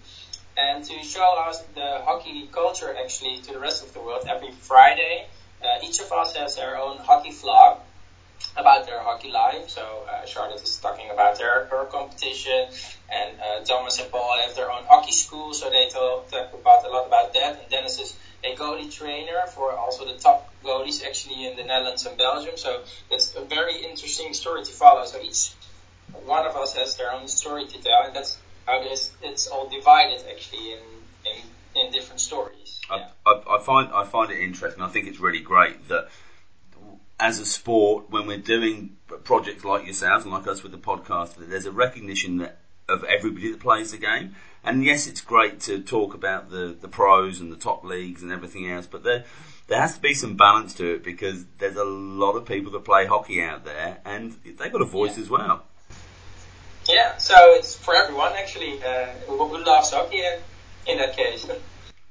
[0.57, 4.51] And to show us the hockey culture actually to the rest of the world, every
[4.51, 5.25] Friday,
[5.63, 7.77] uh, each of us has our own hockey vlog
[8.57, 9.69] about their hockey life.
[9.69, 12.69] So uh, Charlotte is talking about their her competition,
[13.09, 16.83] and uh, Thomas and Paul have their own hockey school, so they talk, talk about
[16.85, 17.57] a lot about that.
[17.59, 22.05] And Dennis is a goalie trainer for also the top goalies actually in the Netherlands
[22.05, 22.57] and Belgium.
[22.57, 25.05] So it's a very interesting story to follow.
[25.05, 25.51] So each
[26.25, 30.23] one of us has their own story to tell, and that's how it's all divided
[30.29, 30.79] actually in
[31.25, 32.79] in, in different stories.
[32.89, 33.09] Yeah.
[33.25, 34.81] I, I, I find I find it interesting.
[34.83, 36.09] I think it's really great that
[37.19, 41.35] as a sport, when we're doing projects like yourselves and like us with the podcast,
[41.35, 44.35] that there's a recognition that, of everybody that plays the game.
[44.63, 48.31] And yes, it's great to talk about the, the pros and the top leagues and
[48.31, 49.23] everything else, but there,
[49.67, 52.83] there has to be some balance to it because there's a lot of people that
[52.83, 55.23] play hockey out there and they've got a voice yeah.
[55.23, 55.63] as well.
[56.87, 60.39] Yeah, so it's for everyone actually uh, who loves hockey in,
[60.85, 61.47] in that case.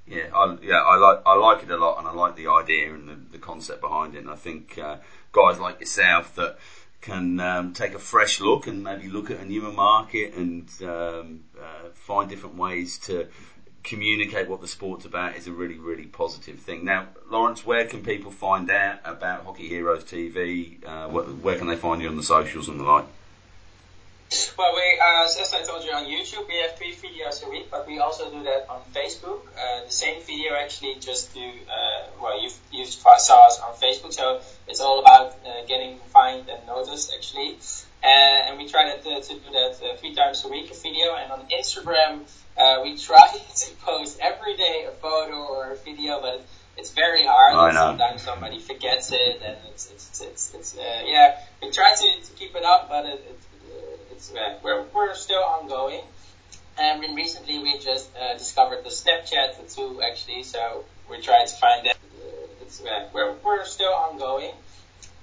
[0.06, 2.92] Yeah, I, yeah, I like I like it a lot, and I like the idea
[2.92, 4.18] and the, the concept behind it.
[4.18, 4.96] And I think uh,
[5.32, 6.58] guys like yourself that
[7.00, 11.44] can um, take a fresh look and maybe look at a newer market and um,
[11.60, 13.28] uh, find different ways to
[13.84, 16.84] communicate what the sport's about is a really, really positive thing.
[16.84, 20.82] Now, Lawrence, where can people find out about Hockey Heroes TV?
[20.84, 23.04] Uh, where, can they find you on the socials and the like?
[24.58, 27.70] Well, we, uh, as I told you on YouTube, we have three videos a week,
[27.70, 29.40] but we also do that on Facebook.
[29.56, 34.12] Uh, the same video actually just to, uh, well, you've, you saw us on Facebook,
[34.14, 37.58] so it's all about uh, getting found and noticed actually.
[38.04, 41.14] Uh, and we try to, to do that uh, three times a week, a video.
[41.14, 42.20] And on Instagram,
[42.58, 46.44] uh, we try to post every day a photo or a video, but
[46.76, 47.74] it's very hard.
[47.74, 47.80] Know.
[47.80, 52.32] Sometimes somebody forgets it, and it's, it's, it's, it's uh, yeah, we try to, to
[52.34, 53.38] keep it up, but it, it
[54.14, 56.02] it's uh, we're we're still ongoing.
[56.78, 60.42] And then recently we just uh, discovered the Snapchat too, actually.
[60.42, 61.96] So we're trying to find that.
[61.96, 64.52] Uh, it's uh, we're we're still ongoing.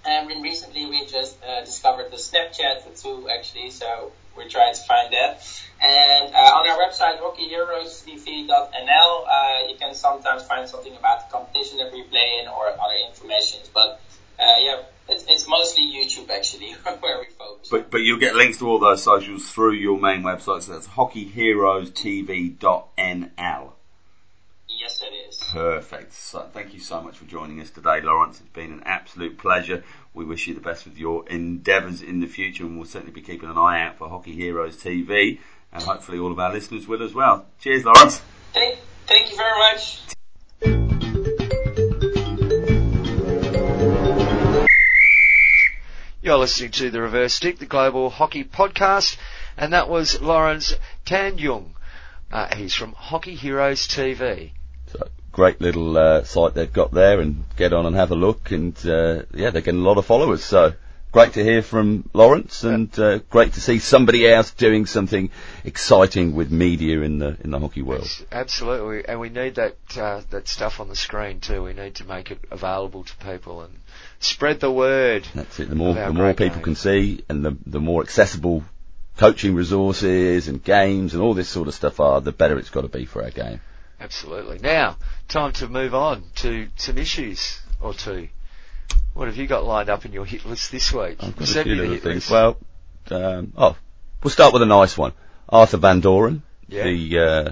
[0.05, 3.69] And then recently we just uh, discovered the Snapchat too, actually.
[3.69, 5.47] So we're trying to find that.
[5.81, 11.77] And uh, on our website, hockeyheroestv.nl, uh, you can sometimes find something about the competition
[11.79, 13.59] that we play in or other information.
[13.73, 13.99] But
[14.39, 17.67] uh, yeah, it's, it's mostly YouTube actually where we focus.
[17.69, 20.61] But but you'll get links to all those socials through your main website.
[20.63, 23.73] So that's hockeyheroestv.nl.
[24.81, 25.37] Yes, it is.
[25.37, 26.11] Perfect.
[26.11, 28.39] So thank you so much for joining us today, Lawrence.
[28.39, 29.83] It's been an absolute pleasure.
[30.15, 33.21] We wish you the best with your endeavours in the future, and we'll certainly be
[33.21, 35.37] keeping an eye out for Hockey Heroes TV,
[35.71, 37.45] and hopefully all of our listeners will as well.
[37.59, 38.23] Cheers, Lawrence.
[38.53, 39.99] Thank, thank you very much.
[46.23, 49.17] You're listening to the Reverse Stick, the global hockey podcast,
[49.57, 50.73] and that was Lawrence
[51.05, 51.69] Tandjoeng.
[52.31, 54.53] Uh, he's from Hockey Heroes TV.
[55.31, 58.51] Great little uh, site they've got there, and get on and have a look.
[58.51, 60.43] And uh, yeah, they're getting a lot of followers.
[60.43, 60.73] So
[61.11, 65.29] great to hear from Lawrence, and uh, great to see somebody else doing something
[65.63, 68.07] exciting with media in the in the hockey world.
[68.31, 71.63] Absolutely, and we need that uh, that stuff on the screen too.
[71.63, 73.73] We need to make it available to people and
[74.19, 75.27] spread the word.
[75.35, 75.69] That's it.
[75.69, 76.63] The more the more people game.
[76.63, 78.63] can see, and the the more accessible
[79.17, 82.81] coaching resources and games and all this sort of stuff are, the better it's got
[82.81, 83.59] to be for our game.
[84.01, 84.57] Absolutely.
[84.59, 88.29] Now, time to move on to some issues or two.
[89.13, 91.17] What have you got lined up in your hit list this week?
[91.19, 92.29] I've got a few little things.
[92.29, 92.31] List.
[92.31, 92.57] Well,
[93.11, 93.77] um, oh,
[94.23, 95.13] we'll start with a nice one.
[95.47, 96.83] Arthur Van Doren, yeah.
[96.83, 97.51] the uh,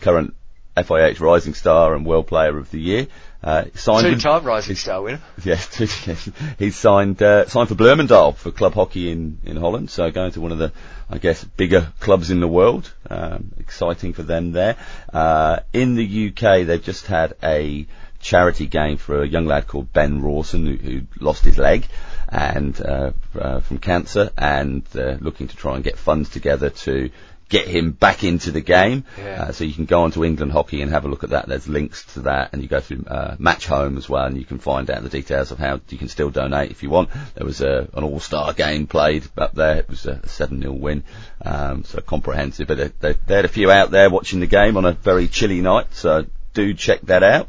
[0.00, 0.34] current
[0.76, 3.06] FIH Rising Star and World Player of the Year.
[3.42, 5.20] Uh, signed Two-time Rising Star winner.
[5.44, 6.30] Yes, two- yes.
[6.58, 9.90] he's signed uh, signed for Bloemendaal for club hockey in, in Holland.
[9.90, 10.72] So going to one of the,
[11.10, 12.92] I guess, bigger clubs in the world.
[13.08, 14.76] Um, exciting for them there.
[15.12, 17.86] Uh, in the UK, they've just had a
[18.18, 21.86] charity game for a young lad called Ben Rawson who, who lost his leg
[22.28, 27.10] and uh, uh, from cancer, and uh, looking to try and get funds together to
[27.48, 29.04] get him back into the game.
[29.18, 29.44] Yeah.
[29.44, 31.46] Uh, so you can go onto England Hockey and have a look at that.
[31.46, 34.44] There's links to that, and you go through uh, Match Home as well, and you
[34.44, 37.10] can find out the details of how you can still donate if you want.
[37.34, 39.76] There was a, an All-Star game played up there.
[39.76, 41.04] It was a 7-0 win,
[41.42, 42.66] um, so comprehensive.
[42.66, 45.28] But there, there, there are a few out there watching the game on a very
[45.28, 47.48] chilly night, so do check that out.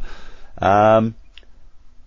[0.60, 1.16] Um,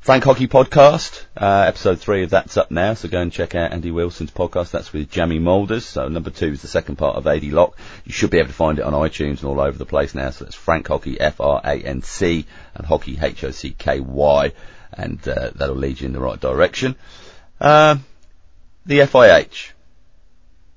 [0.00, 3.70] Frank Hockey Podcast, uh, episode three of that's up now, so go and check out
[3.70, 4.70] Andy Wilson's podcast.
[4.70, 5.84] That's with Jamie Moulders.
[5.84, 7.76] So number two is the second part of AD Lock.
[8.06, 10.30] You should be able to find it on iTunes and all over the place now.
[10.30, 14.52] So that's Frank Hockey, F-R-A-N-C, and Hockey, H-O-C-K-Y,
[14.94, 16.96] and uh, that'll lead you in the right direction.
[17.60, 18.02] Um,
[18.86, 19.72] the FIH.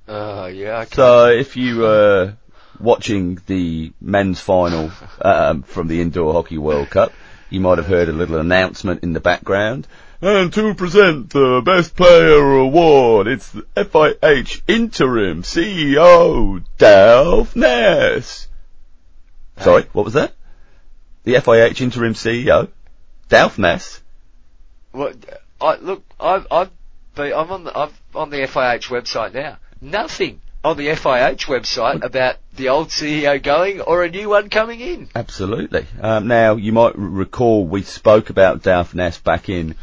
[0.09, 0.83] Oh, yeah.
[0.83, 2.35] So if you were
[2.77, 7.13] watching the men's final um, from the Indoor Hockey World Cup,
[7.53, 9.87] you might have heard a little announcement in the background.
[10.21, 18.21] And to present the Best Player Award, it's the FIH Interim CEO, Delf Neu.
[19.59, 20.33] Sorry, what was that?
[21.25, 22.69] The FIH Interim CEO,
[23.29, 23.99] Delf Neu.
[24.91, 25.15] What,
[25.61, 26.71] I, look, I've, I've
[27.13, 29.57] been, I'm on the, I'm on the FIH website now.
[29.79, 34.79] Nothing on the FIH website about the old CEO going or a new one coming
[34.79, 35.09] in.
[35.13, 35.85] Absolutely.
[35.99, 39.75] Um, now, you might recall we spoke about Delf Neu back in,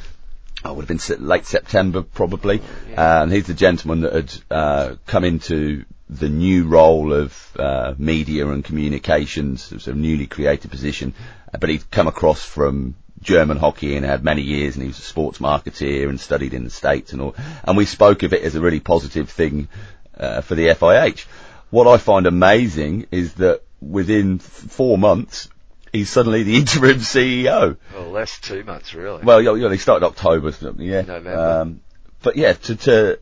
[0.64, 2.60] oh, would have been late September probably.
[2.96, 7.94] Uh, and he's the gentleman that had uh, come into the new role of uh,
[7.98, 11.14] media and communications, it was a newly created position,
[11.52, 14.98] uh, but he'd come across from German hockey and had many years and he was
[14.98, 17.36] a sports marketeer and studied in the States and all.
[17.64, 19.68] And we spoke of it as a really positive thing
[20.16, 21.26] uh, for the FIH.
[21.70, 25.48] What I find amazing is that within four months,
[25.92, 27.76] he's suddenly the interim CEO.
[27.94, 29.22] Well, less two months really.
[29.22, 31.02] Well, you know, they started October, yeah.
[31.02, 31.36] November.
[31.36, 31.80] Um,
[32.22, 33.18] but yeah, to, to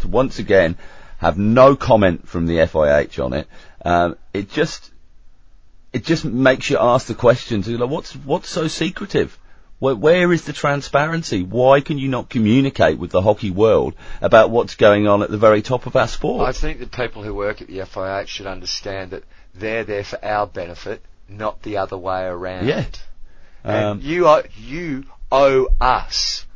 [0.00, 0.76] to once again
[1.18, 3.46] have no comment from the FIH on it,
[3.84, 4.90] um, it just
[5.92, 7.68] it just makes you ask the questions.
[7.68, 9.38] You're like, what's what's so secretive?
[9.82, 11.42] Where, where is the transparency?
[11.42, 15.38] Why can you not communicate with the hockey world about what's going on at the
[15.38, 16.48] very top of our sport?
[16.48, 19.24] I think the people who work at the FIH should understand that
[19.56, 22.68] they're there for our benefit, not the other way around.
[22.68, 22.84] Yeah.
[23.64, 26.46] And Um, you owe, you owe us.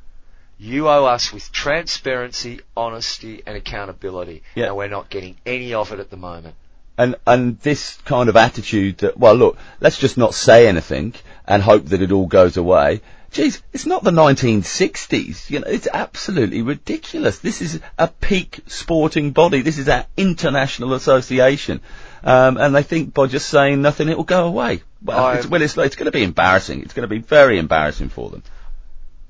[0.56, 4.44] You owe us with transparency, honesty, and accountability.
[4.54, 4.66] Yeah.
[4.66, 6.54] And we're not getting any of it at the moment.
[6.98, 11.14] And and this kind of attitude that well look let's just not say anything
[11.46, 13.00] and hope that it all goes away
[13.32, 15.50] Jeez, it's not the 1960s.
[15.50, 17.38] You know, it's absolutely ridiculous.
[17.38, 19.60] This is a peak sporting body.
[19.60, 21.80] This is our international association,
[22.24, 24.82] um, and they think by just saying nothing, it will go away.
[25.02, 26.80] Well, it's, well, it's, it's going to be embarrassing.
[26.80, 28.42] It's going to be very embarrassing for them.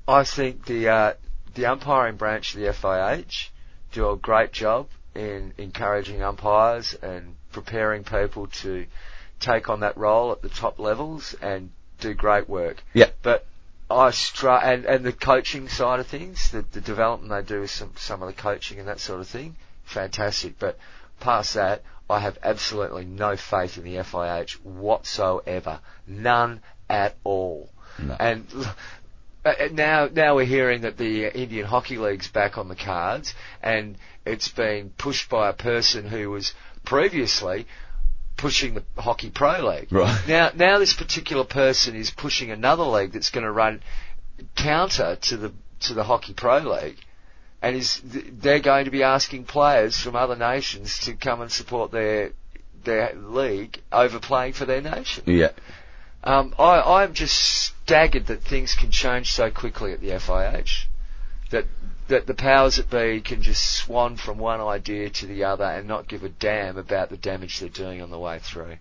[0.07, 1.13] I think the uh,
[1.55, 3.49] the umpiring branch of the FIH
[3.91, 8.85] do a great job in encouraging umpires and preparing people to
[9.39, 12.83] take on that role at the top levels and do great work.
[12.93, 13.09] Yeah.
[13.23, 13.45] But
[13.89, 17.71] I str- and and the coaching side of things, the, the development they do with
[17.71, 20.59] some some of the coaching and that sort of thing, fantastic.
[20.59, 20.77] But
[21.19, 27.69] past that, I have absolutely no faith in the FIH whatsoever, none at all.
[27.99, 28.15] No.
[28.19, 28.45] And
[29.71, 33.97] now, now we're hearing that the uh, Indian Hockey League's back on the cards, and
[34.25, 36.53] it's being pushed by a person who was
[36.85, 37.67] previously
[38.37, 39.91] pushing the Hockey Pro League.
[39.91, 40.21] Right.
[40.27, 43.81] Now, now this particular person is pushing another league that's going to run
[44.55, 46.97] counter to the to the Hockey Pro League,
[47.61, 51.91] and is they're going to be asking players from other nations to come and support
[51.91, 52.31] their
[52.83, 55.23] their league over playing for their nation.
[55.27, 55.51] Yeah.
[56.23, 60.85] Um, I, I'm just staggered that things can change so quickly at the FIH.
[61.51, 61.65] That
[62.09, 65.87] that the powers that be can just swan from one idea to the other and
[65.87, 68.77] not give a damn about the damage they're doing on the way through.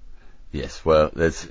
[0.53, 1.47] Yes, well, there's.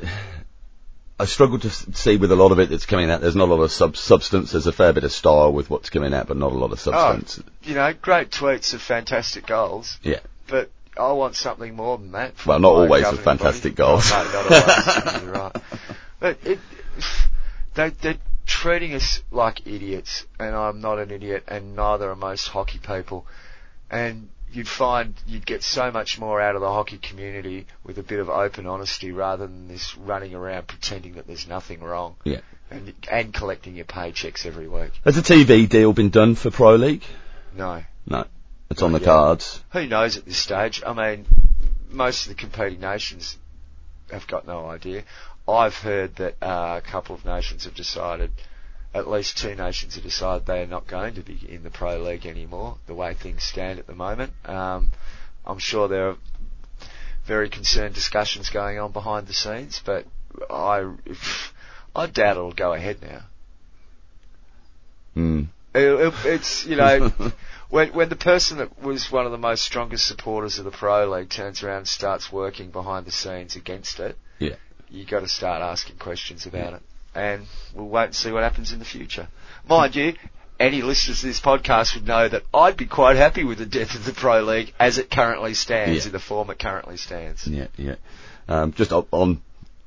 [1.17, 3.21] I struggle to see with a lot of it that's coming out.
[3.21, 4.52] There's not a lot of sub- substance.
[4.52, 6.80] There's a fair bit of style with what's coming out, but not a lot of
[6.80, 7.40] substance.
[7.42, 10.19] Oh, You know, great tweets of fantastic goals, Yeah.
[10.48, 12.33] but I want something more than that.
[12.46, 13.89] Well, not always with fantastic body.
[13.89, 14.12] goals.
[14.13, 15.23] Oh, no, not always.
[15.29, 15.56] Right.
[16.17, 16.60] But it,
[17.75, 22.48] they, they're treating us like idiots, and I'm not an idiot, and neither are most
[22.48, 23.27] hockey people.
[23.91, 28.04] And you'd find you'd get so much more out of the hockey community with a
[28.04, 32.15] bit of open honesty rather than this running around pretending that there's nothing wrong.
[32.23, 32.39] Yeah.
[32.71, 34.91] And, and collecting your paychecks every week.
[35.04, 37.04] Has a TV deal been done for Pro League?
[37.56, 37.83] No.
[38.08, 38.25] No.
[38.70, 39.06] It's on the Yeah.
[39.06, 39.62] cards.
[39.72, 40.82] Who knows at this stage?
[40.86, 41.26] I mean,
[41.90, 43.38] most of the competing nations
[44.12, 45.04] have got no idea.
[45.48, 48.32] I've heard that uh, a couple of nations have decided,
[48.94, 51.98] at least two nations have decided they are not going to be in the Pro
[52.02, 54.34] League anymore, the way things stand at the moment.
[54.46, 54.92] Um,
[55.46, 56.18] I'm sure there are
[57.26, 60.06] very concerned discussions going on behind the scenes, but
[60.50, 60.92] I,
[61.96, 63.22] I doubt it'll go ahead now.
[65.16, 65.48] Mm.
[65.74, 67.12] It, it, it's, you know,
[67.70, 71.10] when when the person that was one of the most strongest supporters of the pro
[71.10, 74.56] league turns around and starts working behind the scenes against it, Yeah.
[74.90, 76.82] you got to start asking questions about it,
[77.13, 79.28] and we'll wait and see what happens in the future.
[79.68, 80.13] Mind you,
[80.60, 83.96] any listeners to this podcast would know that I'd be quite happy with the death
[83.96, 86.08] of the pro league as it currently stands, Yeah.
[86.08, 87.46] in the form it currently stands.
[87.48, 87.96] Yeah, yeah.
[88.48, 89.42] Um, just on, on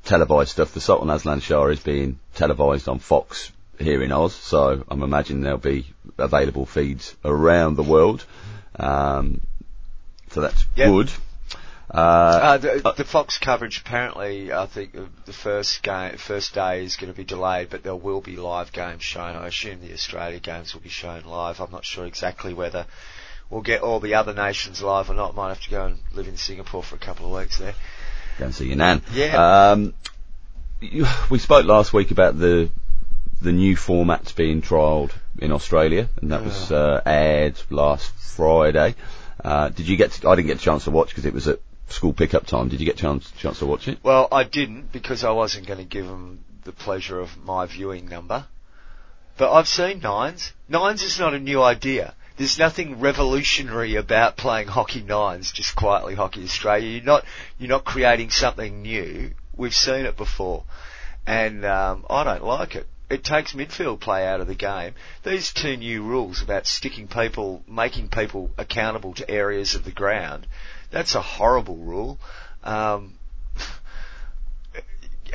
[0.05, 4.85] televised stuff, the Sultan Azlan Shah is being televised on Fox here in Oz, so
[4.89, 5.87] I'm imagining there'll be
[6.19, 8.25] available feeds around the world.
[8.79, 9.41] Um,
[10.31, 11.11] so that's good.
[11.91, 16.85] Uh, Uh, the, the Fox coverage apparently, I think uh, the first game, first day
[16.85, 19.37] is going to be delayed, but there will be live games shown.
[19.37, 21.61] I assume the Australia games will be shown live.
[21.61, 22.85] I'm not sure exactly whether
[23.49, 25.35] we'll get all the other nations live or not.
[25.35, 27.75] Might have to go and live in Singapore for a couple of weeks there.
[28.39, 29.01] go and see your nan.
[29.15, 29.71] Yeah.
[29.71, 29.95] Um,
[30.81, 32.69] you, we spoke last week about the
[33.41, 38.95] the new formats being trialled in Australia, and that was uh, aired last Friday.
[39.43, 40.13] Uh, did you get?
[40.13, 42.69] To, I didn't get a chance to watch because it was at school pickup time.
[42.69, 43.99] Did you get a chance chance to watch it?
[44.03, 48.09] Well, I didn't because I wasn't going to give them the pleasure of my viewing
[48.09, 48.47] number.
[49.37, 50.53] But I've seen nines.
[50.69, 52.15] Nines is not a new idea.
[52.37, 56.89] There's nothing revolutionary about playing hockey nines, just quietly hockey Australia.
[56.89, 57.25] You're not,
[57.59, 59.33] you're not creating something new.
[59.57, 60.65] We've seen it before.
[61.27, 62.87] And, um, I don't like it.
[63.11, 64.95] It takes midfield play out of the game.
[65.25, 70.47] These two new rules about sticking people, making people accountable to areas of the ground,
[70.91, 72.19] that's a horrible rule.
[72.65, 73.15] Um,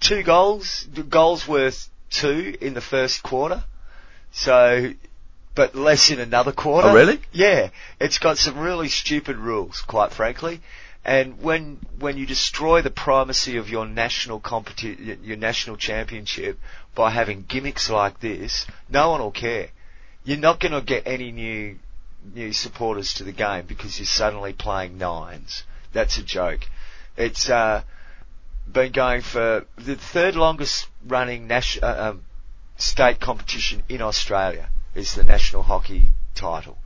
[0.00, 3.64] two goals, goals worth two in the first quarter.
[4.32, 4.92] So,
[5.54, 6.88] but less in another quarter.
[6.88, 7.20] Oh, really?
[7.32, 7.70] Yeah.
[8.00, 10.60] It's got some really stupid rules, quite frankly.
[11.04, 16.58] And when, when you destroy the primacy of your national competi- your national championship
[16.94, 19.68] by having gimmicks like this, no one will care.
[20.24, 21.78] You're not going to get any new,
[22.34, 25.64] new supporters to the game because you're suddenly playing nines.
[25.92, 26.60] That's a joke.
[27.16, 27.82] It's, uh,
[28.70, 32.24] been going for the third longest running national uh, um,
[32.76, 36.78] state competition in Australia is the national hockey title,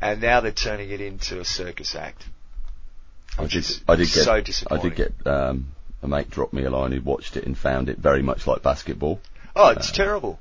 [0.00, 2.24] and now they're turning it into a circus act.
[3.38, 3.58] I Which did.
[3.58, 4.24] is I did get.
[4.24, 5.12] so I did get.
[5.26, 8.46] Um, a mate dropped me a line who watched it and found it very much
[8.46, 9.20] like basketball.
[9.62, 10.38] Oh, it's terrible.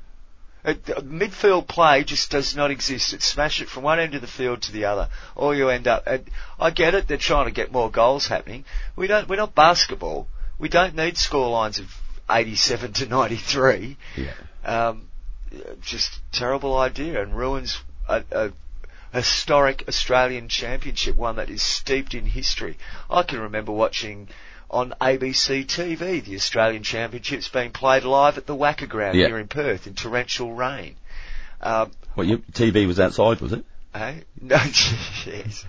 [0.64, 3.14] It, uh, midfield play just does not exist.
[3.14, 5.10] It smash it from one end of the field to the other.
[5.36, 6.04] Or you end up.
[6.08, 7.10] And I get it.
[7.10, 8.64] They're trying to get more goals happening.
[8.96, 9.28] We don't.
[9.28, 10.30] We're not basketball.
[10.58, 11.94] We don't need score lines of
[12.30, 13.98] 87 to 93.
[14.16, 14.34] Yeah.
[14.64, 15.10] Um,
[15.82, 18.52] just terrible idea and ruins a, a
[19.12, 22.78] historic Australian championship, one that is steeped in history.
[23.10, 24.30] I can remember watching
[24.70, 29.28] on ABC TV the Australian Championships being played live at the WACA Ground Yeah.
[29.28, 30.96] here in Perth in torrential rain.
[31.62, 33.66] Um, Well, your TV was outside, was it?
[33.94, 34.16] eh?
[34.42, 34.56] No,
[35.26, 35.66] yes.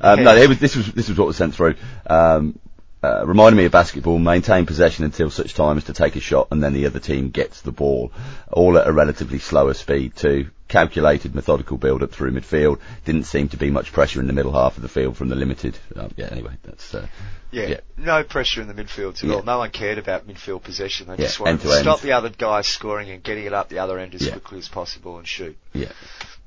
[0.00, 1.76] Um, No, was, this was this was what was sent through.
[2.06, 2.58] Um,
[3.02, 6.48] uh, reminding me of basketball, maintain possession until such time as to take a shot,
[6.52, 8.12] and then the other team gets the ball,
[8.52, 10.48] all at a relatively slower speed too.
[10.72, 12.78] Calculated, methodical build-up through midfield.
[13.04, 15.34] Didn't seem to be much pressure in the middle half of the field from the
[15.36, 15.78] limited.
[15.94, 17.06] Uh, yeah, anyway, that's uh,
[17.50, 17.80] Yeah, Yeah.
[17.98, 19.34] no pressure in the midfield at Yeah.
[19.34, 19.42] all.
[19.42, 21.08] No one cared about midfield possession.
[21.08, 23.68] They Yeah, just wanted to to stop the other guy scoring and getting it up
[23.68, 25.58] the other end as quickly as possible and shoot.
[25.74, 25.92] yeah.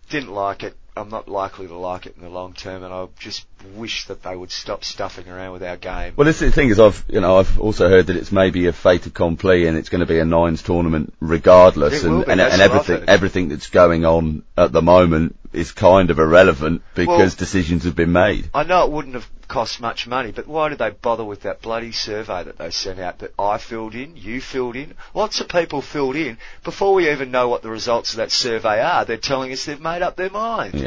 [0.09, 0.76] Didn't like it.
[0.98, 4.24] I'm not likely to like it in the long term, and I just wish that
[4.24, 6.14] they would stop stuffing around with our game.
[6.16, 8.74] Well, this, the thing is, I've you know I've also heard that it's maybe a
[8.74, 12.62] fait accompli, and it's going to be a nines tournament regardless, It and and, and
[12.62, 17.84] everything everything that's going on at the moment is kind of irrelevant because Well- decisions
[17.86, 18.50] have been made.
[18.54, 21.62] I know it wouldn't have cost much money, but why did they bother with that
[21.62, 25.48] bloody survey that they sent out that I filled in, you filled in, lots of
[25.48, 29.06] people filled in before we even know what the results of that survey are?
[29.06, 30.74] They're telling us they've made up their mind.
[30.74, 30.85] Yeah.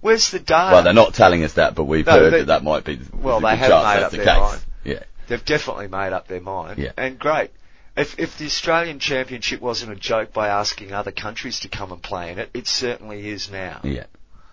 [0.00, 0.74] Where's the data?
[0.74, 3.00] Well, they're not telling us that, but we've No, heard that that might be.
[3.14, 4.38] Well, they have made up the their case.
[4.38, 4.64] mind.
[4.84, 5.02] Yeah.
[5.28, 6.78] They've definitely made up their mind.
[6.78, 6.92] Yeah.
[6.98, 7.50] And great.
[7.96, 12.02] If, if the Australian Championship wasn't a joke by asking other countries to come and
[12.02, 13.80] play in it, it certainly is now.
[13.84, 14.04] Yeah.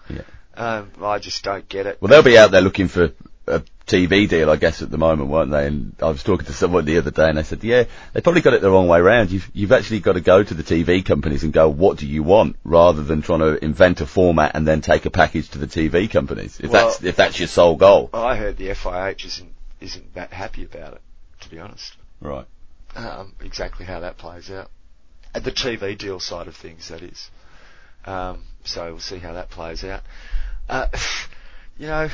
[0.09, 0.21] Yeah.
[0.55, 1.97] Um, I just don't get it.
[2.01, 3.11] Well, they'll be out there looking for
[3.51, 5.67] a TV deal, I guess, at the moment, weren't they?
[5.67, 7.83] And I was talking to someone the other day, and they said, "Yeah,
[8.13, 9.31] they probably got it the wrong way round.
[9.31, 12.23] You've you've actually got to go to the TV companies and go, what do you
[12.23, 15.67] want, rather than trying to invent a format and then take a package to the
[15.67, 16.59] TV companies.
[16.59, 20.31] If Well- that's if that's your sole goal, I heard the FIH isn't isn't that
[20.31, 21.01] happy about it,
[21.41, 21.95] to be honest.
[22.21, 22.45] right?
[22.95, 24.69] um, exactly how that plays out.
[25.33, 27.29] At the TV deal side of things, that is.
[28.05, 30.01] Um, so we'll see how that plays out.
[30.69, 30.87] Uh,
[31.77, 32.09] you know,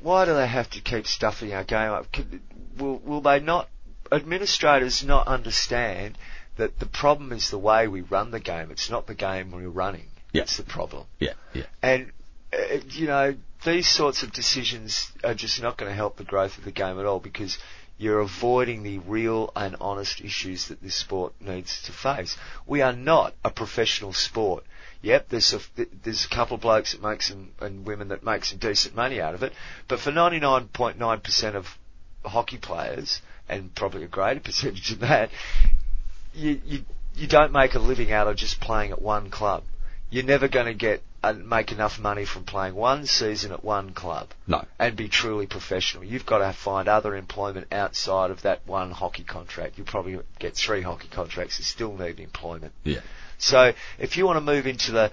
[0.00, 2.12] why do they have to keep stuffing our game up?
[2.12, 2.40] Could,
[2.78, 3.68] will, will they not,
[4.10, 6.16] administrators not understand
[6.56, 8.70] that the problem is the way we run the game.
[8.70, 10.06] It's not the game we're running.
[10.32, 10.42] Yeah.
[10.42, 11.06] It's the problem.
[11.18, 11.64] Yeah, yeah.
[11.82, 12.12] And,
[12.52, 16.58] uh, you know, these sorts of decisions are just not going to help the growth
[16.58, 17.58] of the game at all because
[17.96, 22.36] you're avoiding the real and honest issues that this sport needs to face.
[22.66, 24.64] We are not a professional sport.
[25.02, 25.60] Yep, there's a,
[26.02, 29.20] there's a couple of blokes that make some, and women that make some decent money
[29.20, 29.52] out of it,
[29.86, 31.78] but for 99.9% of
[32.24, 35.30] hockey players, and probably a greater percentage of that,
[36.34, 36.80] you, you,
[37.14, 39.62] you don't make a living out of just playing at one club.
[40.10, 43.92] You're never going to get uh, make enough money from playing one season at one
[43.92, 44.64] club No.
[44.78, 46.04] and be truly professional.
[46.04, 49.76] You've got to find other employment outside of that one hockey contract.
[49.76, 52.72] You'll probably get three hockey contracts and still need employment.
[52.84, 53.00] Yeah.
[53.38, 55.10] So if you want to move into the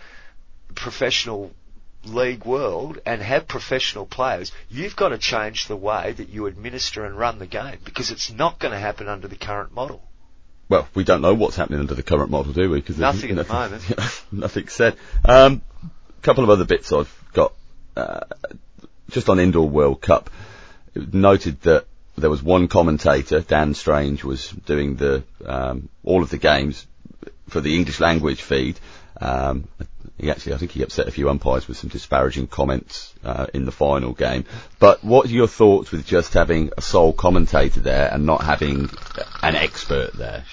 [0.74, 1.52] professional
[2.04, 7.06] league world and have professional players, you've got to change the way that you administer
[7.06, 10.02] and run the game because it's not going to happen under the current model.
[10.68, 12.80] Well, we don't know what's happening under the current model, do we?
[12.80, 13.84] Because Nothing at the moment.
[14.32, 14.96] nothing said.
[15.24, 15.62] Um,
[16.24, 17.54] couple of other bits I've got.
[17.96, 18.22] Uh,
[19.12, 20.32] just on indoor World Cup,
[20.96, 21.86] it noted that
[22.18, 26.88] there was one commentator, Dan Strange, was doing the um, all of the games
[27.48, 28.80] for the English language feed.
[29.20, 29.68] Um,
[30.18, 33.66] he actually, I think he upset a few umpires with some disparaging comments uh, in
[33.66, 34.46] the final game.
[34.80, 38.90] But what are your thoughts with just having a sole commentator there and not having
[39.44, 40.46] an expert there?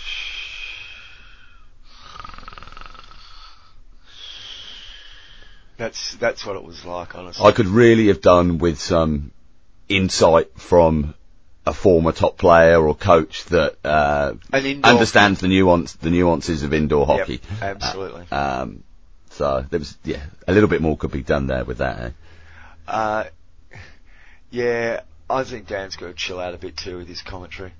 [5.76, 7.44] That's that's what it was like, honestly.
[7.44, 9.32] I could really have done with some
[9.88, 11.14] insight from
[11.64, 14.34] a former top player or coach that uh,
[14.82, 17.40] understands the nuance, the nuances of indoor Yep, hockey.
[17.60, 18.26] absolutely.
[18.32, 18.82] Um,
[19.30, 22.00] so there was, yeah, a little bit more could be done there with that.
[22.00, 22.10] Eh?
[22.88, 23.24] Uh,
[24.50, 27.72] yeah, I think Dan's got to chill out a bit too with his commentary.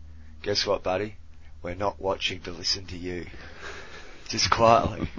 [0.42, 1.16] Guess what, buddy?
[1.62, 3.26] We're not watching to listen to you.
[4.28, 5.08] Just quietly.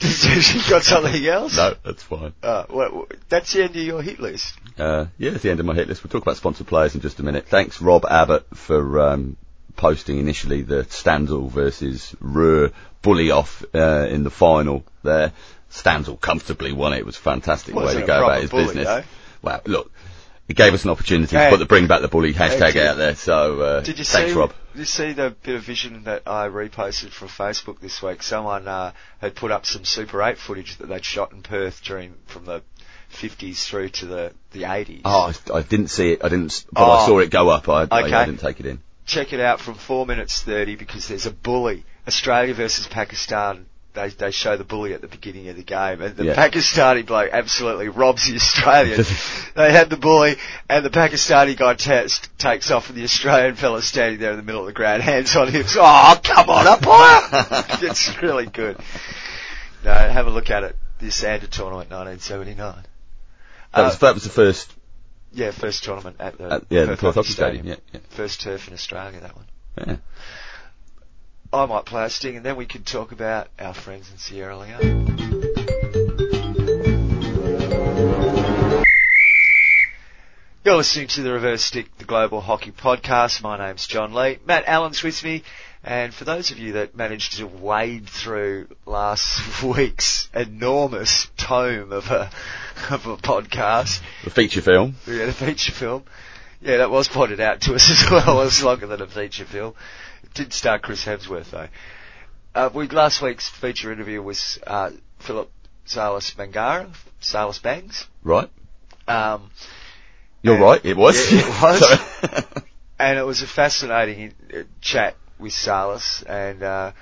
[0.54, 1.56] you got something else?
[1.56, 2.32] No, that's fine.
[2.42, 4.54] Uh, what- that's the end of your hit list.
[4.78, 6.04] Uh, yeah, it's the end of my hit list.
[6.04, 7.46] We'll talk about sponsored players in just a minute.
[7.48, 9.36] Thanks, Rob Abbott, for um,
[9.76, 12.72] posting initially the Stanzl versus Rühr
[13.02, 15.32] bully off uh, in the final there.
[15.70, 16.98] Stanzl comfortably won it.
[16.98, 18.86] It was a fantastic way to go about his bully, business.
[18.86, 19.02] though.
[19.42, 19.92] Well, look,
[20.48, 21.44] it gave us an opportunity Hey.
[21.44, 23.14] to put the Bring Back the Bully hashtag Hey, out there.
[23.14, 24.38] So uh, Did you thanks, see?
[24.38, 24.52] Rob.
[24.72, 28.22] Did you see the bit of vision that I reposted from Facebook this week?
[28.22, 32.14] Someone uh, had put up some Super 8 footage that they'd shot in Perth during
[32.26, 32.62] from the
[33.12, 35.02] 50s through to the the 80s.
[35.04, 36.24] Oh, I, I didn't see it.
[36.24, 37.06] I didn't, s- but I Oh.
[37.06, 37.68] saw it go up.
[37.68, 38.80] I, I, I didn't take it in.
[39.06, 41.84] check it out from four minutes thirty because there's a bully.
[42.06, 43.66] Australia versus Pakistan.
[43.98, 46.34] They they show the bully at the beginning of the game, and the Yeah.
[46.36, 49.04] Pakistani bloke absolutely robs the Australian.
[49.56, 50.36] they had the bully,
[50.68, 52.06] and the Pakistani guy t-
[52.38, 55.34] takes off, and the Australian fella standing there in the middle of the ground, hands
[55.36, 55.76] on hips.
[55.78, 57.64] Oh, come on, umpire!
[57.88, 58.76] it's really good.
[59.84, 60.76] No, have a look at it.
[61.00, 62.74] The Esanda tournament, 1979.
[63.74, 64.72] That, Uh, was, that was the first,
[65.32, 67.66] yeah, first tournament at the uh, yeah, the Perth Hockey Hockey Stadium.
[67.66, 68.00] Yeah, yeah.
[68.10, 69.46] First turf in Australia, that one.
[69.86, 69.96] yeah.
[71.52, 74.56] I might play a sting and then we could talk about our friends in Sierra
[74.58, 75.06] Leone.
[80.64, 83.40] You're listening to the Reverse Stick, the Global Hockey Podcast.
[83.42, 84.38] My name's John Lee.
[84.46, 85.42] Matt Allen's with me.
[85.82, 92.10] And for those of you that managed to wade through last week's enormous tome of
[92.10, 92.30] a,
[92.90, 94.96] of a podcast, The feature film.
[95.06, 96.02] yeah, the feature film.
[96.60, 98.42] Yeah, that was pointed out to us as well.
[98.42, 99.72] It's longer than a feature film.
[100.38, 101.66] Did star Chris Hemsworth though.
[102.54, 105.50] Uh, we, last week's feature interview was uh, Philip
[105.84, 108.06] Silas Bangura, Silas Bangs.
[108.22, 108.48] Right.
[109.08, 109.50] Um,
[110.42, 110.80] You're right.
[110.84, 111.16] It was.
[111.32, 111.62] Yeah, it
[112.30, 112.62] was.
[113.00, 116.22] And it was a fascinating uh, chat with Silas.
[116.22, 116.92] And uh,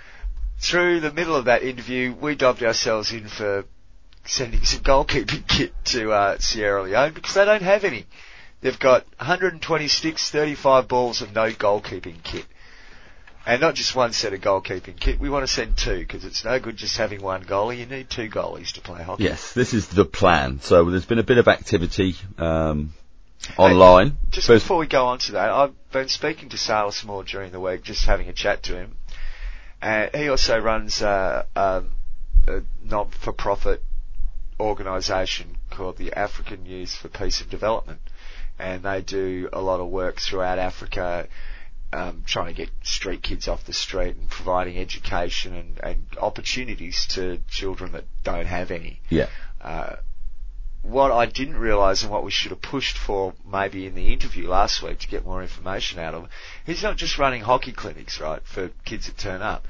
[0.58, 3.66] through the middle of that interview, we dobbed ourselves in for
[4.24, 8.06] sending some goalkeeping kit to uh, Sierra Leone because they don't have any.
[8.62, 12.46] They've got 120 sticks, 35 balls, and no goalkeeping kit.
[13.46, 15.20] And not just one set of goalkeeping kit.
[15.20, 17.78] We want to send two because it's no good just having one goalie.
[17.78, 19.22] You need two goalies to play hockey.
[19.22, 20.60] Yes, this is the plan.
[20.60, 22.92] So there's been a bit of activity um,
[23.56, 24.16] online.
[24.30, 27.52] Just First- before we go on to that, I've been speaking to Silas Moore during
[27.52, 28.96] the week, just having a chat to him.
[29.80, 31.84] And he also runs a, a,
[32.48, 33.82] a not-for-profit
[34.58, 38.00] organisation called the African Youth for Peace and Development.
[38.58, 41.28] And they do a lot of work throughout Africa,
[41.92, 47.06] um, trying to get street kids off the street and providing education and, and opportunities
[47.10, 49.00] to children that don't have any.
[49.08, 49.28] yeah,
[49.60, 49.96] Uh,
[50.82, 54.48] what I didn't realise and what we should have pushed for maybe in the interview
[54.48, 56.30] last week to get more information out of him,
[56.64, 59.64] he's not just running hockey clinics, right, for kids that turn up.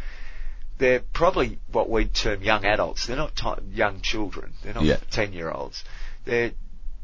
[0.78, 3.06] They're probably what we'd term young adults.
[3.06, 4.52] They're not ti young children.
[4.62, 4.98] They're not Yeah.
[5.10, 5.84] 10 year olds.
[6.26, 6.52] They're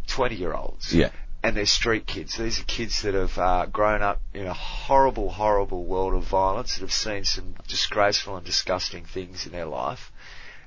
[0.08, 0.92] 20 year olds.
[0.92, 1.10] yeah,
[1.43, 2.36] And they're street kids.
[2.36, 6.74] These are kids that have uh, grown up in a horrible, horrible world of violence,
[6.74, 10.12] that have seen some disgraceful and disgusting things in their life.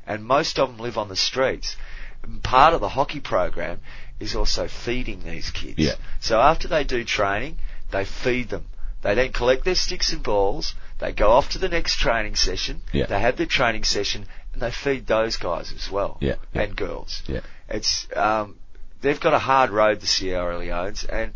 [0.05, 1.77] And most of them live on the streets.
[2.23, 3.79] And part of the hockey program
[4.19, 5.77] is also feeding these kids.
[5.77, 5.95] Yeah.
[6.19, 7.57] So after they do training,
[7.91, 8.65] they feed them.
[9.01, 10.73] They then collect their sticks and balls.
[10.99, 12.81] They go off to the next training session.
[12.91, 13.05] Yeah.
[13.05, 16.17] They have their training session and they feed those guys as well.
[16.21, 16.63] Yeah, yeah.
[16.63, 17.21] And girls.
[17.27, 17.41] yeah.
[17.69, 18.55] It's um,
[19.01, 21.33] they've got a hard road, the Sierra Leones, and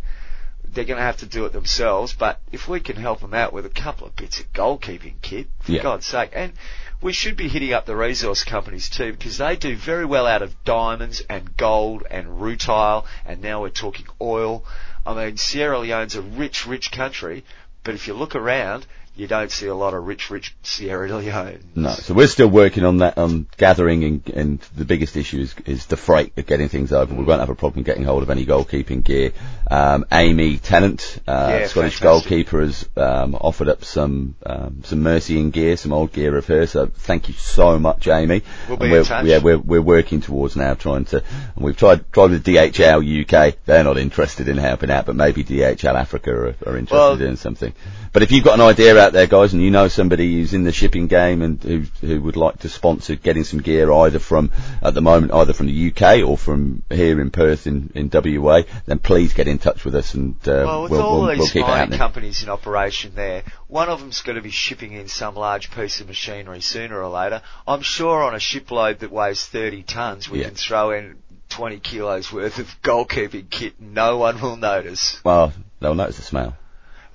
[0.74, 2.14] they're going to have to do it themselves.
[2.14, 5.47] But if we can help them out with a couple of bits of goalkeeping kit,
[5.62, 5.84] for Yeah.
[5.84, 6.53] God's sake, and
[7.01, 10.41] we should be hitting up the resource companies too because they do very well out
[10.41, 14.66] of diamonds and gold and rutile, and now we're talking oil.
[15.05, 17.43] I mean, Sierra Leone's a rich, rich country,
[17.84, 18.86] but if you look around,
[19.16, 21.60] you don't see a lot of rich, rich Sierra Leone.
[21.76, 25.53] No, so we're still working on that, on gathering, and, and the biggest issue is,
[25.66, 27.14] is the freight of getting things over.
[27.14, 29.32] We won't have a problem getting hold of any goalkeeping gear.
[29.70, 32.01] Um, Amy Tennant, uh, Yeah, Scottish fantastic.
[32.03, 36.72] goalkeeper, has um, offered up some um, some Mercian gear, some old gear of hers.
[36.72, 38.41] So thank you so much, Amy.
[38.68, 39.26] We'll be in touch.
[39.26, 41.18] Yeah, we're we're working towards now trying to.
[41.55, 43.57] And we've tried tried with DHL UK.
[43.66, 47.38] They're not interested in helping out, but maybe DHL Africa are, are interested Well- in
[47.38, 47.74] something.
[48.12, 50.64] But if you've got an idea out there, guys, and you know somebody who's in
[50.64, 54.52] the shipping game and who who would like to sponsor getting some gear either from
[54.82, 58.62] at the moment either from the UK or from here in Perth in, in WA,
[58.86, 61.54] then please get in touch with us and uh, Well, with we'll, all we'll, these
[61.54, 65.36] we'll mining companies in operation there, one of them's going to be shipping in some
[65.36, 67.41] large piece of machinery sooner or later.
[67.68, 70.45] I'm sure on a shipload that weighs 30 tons, we Yeah.
[70.45, 71.18] can throw in
[71.50, 75.20] 20 kilos worth of goalkeeping kit and no one will notice.
[75.24, 76.56] Well, they'll notice the smell.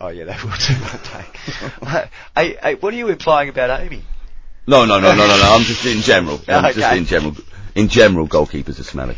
[0.04, 1.04] Oh yeah, they will too, won't
[1.84, 2.08] they?
[2.50, 4.02] hey, hey, what are you implying about Amy?
[4.66, 5.54] No, no, no, no, no, no.
[5.54, 6.40] I'm just in general.
[6.48, 6.98] I'm just Okay.
[6.98, 7.34] in general.
[7.74, 9.16] In general, goalkeepers are smelly.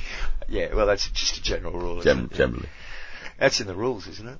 [0.48, 1.98] Yeah, well that's just a general rule.
[2.00, 2.68] isn't Gen- generally.
[3.38, 4.38] That's in the rules, isn't it?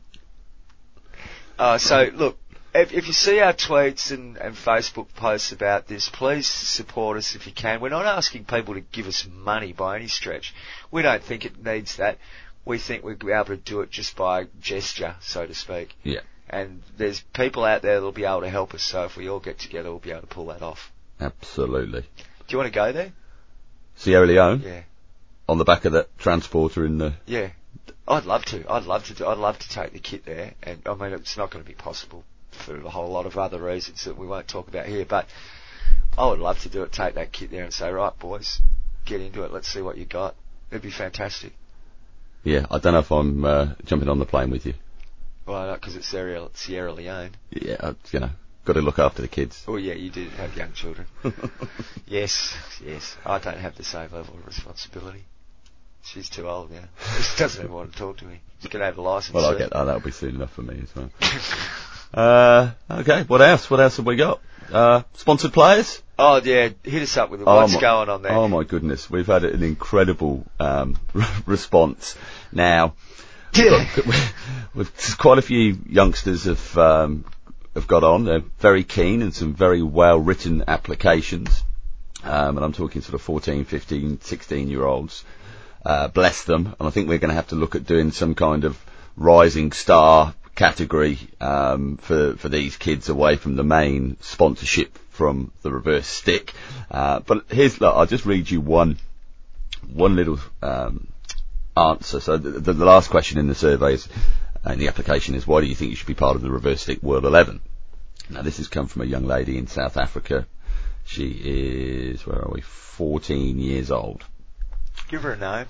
[1.59, 2.39] Uh, so look,
[2.75, 7.35] if, if you see our tweets and, and Facebook posts about this, please support us
[7.35, 7.81] if you can.
[7.81, 10.55] We're not asking people to give us money by any stretch.
[10.91, 12.19] We don't think it needs that.
[12.65, 15.95] We think we'll be able to do it just by gesture, so to speak.
[16.03, 16.21] Yeah.
[16.49, 18.83] And there's people out there that'll be able to help us.
[18.83, 20.93] So if we all get together, we'll be able to pull that off.
[21.21, 22.03] Absolutely.
[22.03, 22.07] Do
[22.49, 23.13] you want to go there?
[23.97, 24.83] Sierra Leone Yeah.
[25.49, 27.15] on the back of that transporter in the.
[27.27, 27.51] Yeah.
[28.09, 28.65] I'd love to.
[28.71, 29.15] I'd love to.
[29.15, 31.69] Do, I'd love to take the kit there, and I mean it's not going to
[31.69, 32.23] be possible
[32.53, 35.05] for a whole lot of other reasons that we won't talk about here.
[35.05, 35.27] But
[36.17, 36.93] I would love to do it.
[36.93, 38.61] Take that kit there and say, right, boys,
[39.05, 39.53] get into it.
[39.53, 40.37] Let's see what you got.
[40.71, 41.53] It'd be fantastic.
[42.45, 44.75] Yeah, I don't know if I'm uh, jumping on the plane with you.
[45.47, 47.31] Well, because it's Sierra, Sierra Leone.
[47.51, 48.31] Yeah, I, you know,
[48.65, 49.65] got to look after the kids.
[49.69, 51.07] Oh yeah, you do have young children.
[52.07, 53.17] yes, yes.
[53.25, 55.25] I don't have the same level of responsibility.
[56.03, 56.85] She's too old now.
[57.21, 58.41] She doesn't even want to talk to me.
[58.61, 59.35] She's going to have a license.
[59.35, 59.85] Well, I'll get that.
[59.85, 61.11] That'll be soon enough for me as well.
[62.15, 63.69] uh, okay, what else?
[63.71, 64.41] What else have we got?
[64.73, 66.03] Uh, sponsored players?
[66.19, 67.47] Oh yeah, hit us up with it.
[67.47, 68.33] Oh What's my- going on there?
[68.33, 70.99] Oh my goodness, we've had an incredible um,
[71.47, 72.17] response.
[72.53, 72.95] Now,
[73.59, 74.85] yeah.
[75.19, 77.25] quite a few youngsters have um,
[77.75, 78.25] have got on.
[78.25, 81.63] They're very keen and some very well written applications.
[82.25, 85.25] Um, and I'm talking sort of 14, 15, 16 year olds.
[85.85, 86.75] Uh, bless them.
[86.79, 88.83] And I think we're going to have to look at doing some kind of
[89.17, 95.71] rising star category um, for for these kids away from the main sponsorship from the
[95.71, 96.55] reverse stick.
[96.91, 98.99] Uh, but here's look, I'll just read you one
[99.93, 101.07] one little um,
[101.77, 102.21] answer.
[102.21, 104.09] So the, the, the last question in the survey is,
[104.65, 106.83] and the application is, why do you think you should be part of the reverse
[106.83, 107.61] stick World 11?
[108.31, 110.47] Now this has come from a young lady in South Africa.
[111.05, 114.25] She is, where are we, 14 years old.
[115.09, 115.67] Give her a name.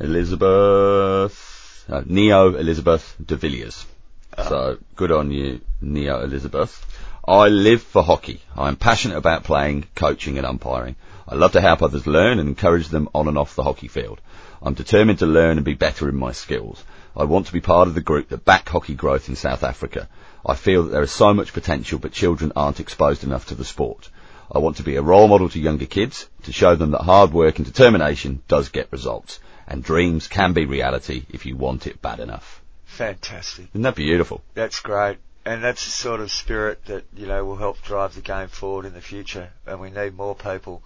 [0.00, 3.84] Elizabeth, uh, Neo Elizabeth de Villiers.
[4.36, 6.84] So good on you, Neo Elizabeth.
[7.26, 8.40] I live for hockey.
[8.56, 10.94] I'm passionate about playing, coaching and umpiring.
[11.30, 14.18] I love to help others learn and encourage them on and off the hockey field.
[14.62, 16.82] I'm determined to learn and be better in my skills.
[17.14, 20.08] I want to be part of the group that back hockey growth in South Africa.
[20.46, 23.64] I feel that there is so much potential but children aren't exposed enough to the
[23.66, 24.08] sport.
[24.50, 27.34] I want to be a role model to younger kids to show them that hard
[27.34, 32.00] work and determination does get results and dreams can be reality if you want it
[32.00, 32.62] bad enough.
[32.86, 33.68] Fantastic.
[33.72, 34.42] Isn't that beautiful?
[34.54, 35.18] That's great.
[35.44, 38.86] And that's the sort of spirit that, you know, will help drive the game forward
[38.86, 39.50] in the future.
[39.66, 40.82] And we need more people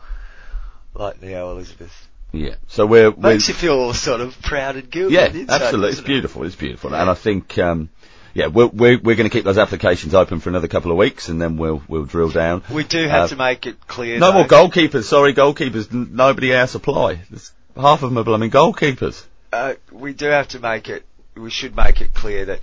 [0.95, 2.09] like Neo Elizabeth.
[2.33, 2.55] Yeah.
[2.69, 5.15] So we're, we're Makes you feel all sort of proud and guilty.
[5.15, 5.91] yeah, inside, absolutely.
[5.91, 6.07] It's it?
[6.07, 6.45] beautiful.
[6.45, 6.91] It's beautiful.
[6.93, 7.03] Yeah.
[7.03, 7.91] And I think, um,
[8.33, 11.29] yeah, we're, we're, we're going to keep those applications open for another couple of weeks
[11.29, 12.63] and then we'll, we'll drill down.
[12.73, 14.19] We do have Uh, to make it clear.
[14.19, 15.05] No though, more goalkeepers.
[15.05, 15.93] Sorry, goalkeepers.
[15.93, 17.21] N- nobody else apply.
[17.29, 19.23] There's, half of them are blooming goalkeepers.
[19.53, 21.05] uh, we do have to make it.
[21.37, 22.61] We should make it clear that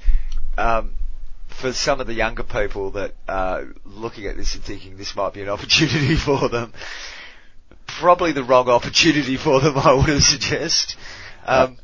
[0.58, 0.96] um,
[1.48, 5.34] for some of the younger people that are looking at this and thinking this might
[5.34, 6.74] be an opportunity for them,
[8.00, 9.78] probably the wrong opportunity for them.
[9.78, 10.96] I would suggest.
[11.46, 11.78] Um,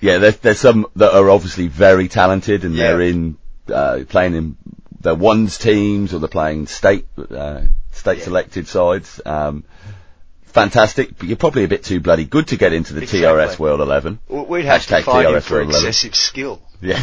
[0.00, 2.88] Yeah, there's, there's some that are obviously very talented and Yeah.
[2.88, 3.36] they're in,
[3.72, 4.56] uh, playing in
[5.00, 8.24] their ones teams or they're playing state, uh, state Yeah.
[8.24, 9.20] selected sides.
[9.24, 9.64] Um,
[10.50, 13.28] fantastic, but you're probably a bit too bloody good to get into the Exactly.
[13.28, 14.18] TRS World 11.
[14.28, 15.88] we'd have Hashtag to find him for World 11.
[15.88, 16.62] excessive skill.
[16.80, 17.02] Yeah.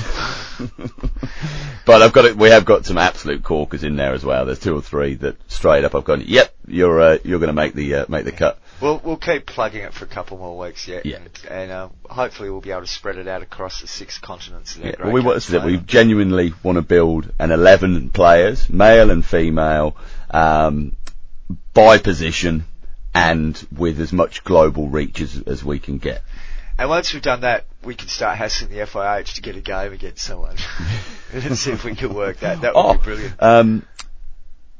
[1.85, 4.45] but I've got it, we have got some absolute corkers in there as well.
[4.45, 7.73] There's two or three that straight up I've gone, yep, you're, uh, you're gonna make
[7.73, 8.59] the, uh, make the cut.
[8.79, 11.05] We'll we'll keep plugging it for a couple more weeks yet.
[11.05, 11.17] Yeah.
[11.17, 14.75] And, and um, hopefully we'll be able to spread it out across the six continents.
[14.75, 15.65] in Yeah, well, we want that.
[15.65, 19.95] We genuinely want to build an 11 players, male and female,
[20.29, 20.95] um,
[21.73, 22.65] by position,
[23.18, 26.22] and with as much global reach as, as we can get.
[26.78, 29.91] And once we've done that, we can start hassling the FIH to get a game
[29.91, 30.55] against someone
[31.34, 32.61] and see if we can work that.
[32.61, 33.41] That would Oh, be brilliant.
[33.41, 33.86] Um,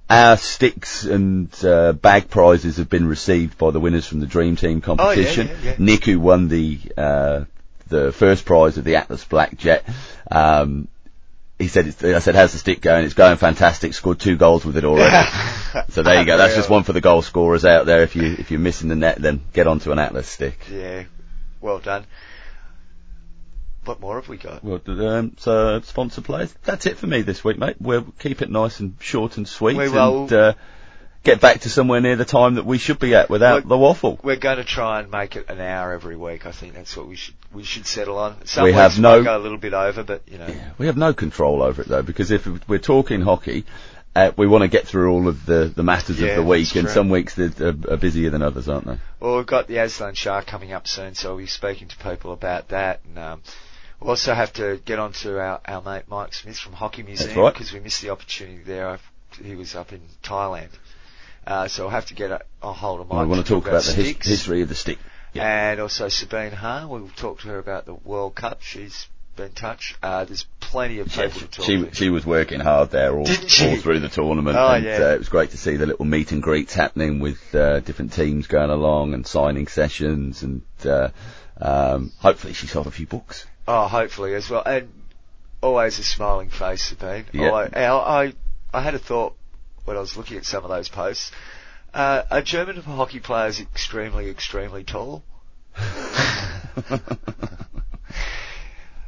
[0.08, 4.56] our sticks and uh, bag prizes have been received by the winners from the Dream
[4.56, 5.50] Team competition.
[5.50, 5.76] Oh, yeah, yeah.
[5.80, 7.46] Nick, who won the uh,
[7.88, 9.84] the first prize of the Atlas Black Jet,
[10.30, 10.88] um,
[11.60, 13.06] he said, "I said, how's the stick going?
[13.06, 13.94] It's going fantastic.
[13.94, 15.28] Scored two goals with it already."
[15.90, 16.38] so there you go.
[16.38, 18.04] That's just one for the goal scorers out there.
[18.04, 20.60] If you if you're missing the net, then get onto an Atlas stick.
[20.72, 21.06] Yeah,
[21.62, 22.06] well done.
[23.86, 24.64] What more have we got?
[24.64, 26.54] Well, um, so sponsor players.
[26.64, 27.78] That's it for me this week, mate.
[27.80, 30.24] We'll keep it nice and short and sweet, We will.
[30.24, 30.54] and uh,
[31.28, 33.78] get back to somewhere near the time that we should be at without Well, the
[33.78, 34.20] waffle.
[34.24, 36.46] We're going to try and make it an hour every week.
[36.46, 38.46] I think that's what we should we should settle on.
[38.46, 40.98] Some We have no- go a little bit over, but you know, Yeah, we have
[40.98, 43.66] no control over it though, because if we're talking hockey,
[44.16, 46.76] uh, we want to get through all of the, the matters Yeah, of the week,
[46.76, 48.98] and some weeks they're, are, are busier than others, aren't they?
[49.20, 52.32] Well, we've got the Azlan Shah coming up soon, so we'll be speaking to people
[52.32, 53.02] about that.
[53.06, 53.42] And um,
[54.00, 57.38] we'll also have to get on to our, our mate Mike Smith from Hockey Museum
[57.38, 57.54] right.
[57.54, 58.88] because we missed the opportunity there.
[58.88, 59.12] I've,
[59.44, 60.70] he was up in Thailand.
[61.48, 63.20] Uh, so we'll have to get a, a hold of Mike.
[63.20, 65.00] I want to talk about the his, history of the stick.
[65.34, 68.62] And also Sabine Hahn, we'll talk to her about the World Cup.
[68.62, 69.96] She's been in touch.
[70.04, 71.96] Uh, there's plenty of people to talk She to.
[71.96, 74.98] she was working hard there all, all through the tournament, Oh, and yeah.
[74.98, 78.12] uh, it was great to see the little meet and greets happening with uh, different
[78.14, 81.10] teams going along and signing sessions, and uh,
[81.62, 83.46] um, hopefully she sold a few books.
[83.68, 84.64] Oh, hopefully as well.
[84.66, 84.90] And
[85.62, 87.26] always a smiling face, Sabine.
[87.32, 87.52] Yeah.
[87.52, 88.34] I, I,
[88.74, 89.37] I had a thought
[89.88, 91.32] when I was looking at some of those posts.
[91.94, 95.24] Uh, are German hockey players extremely, extremely tall?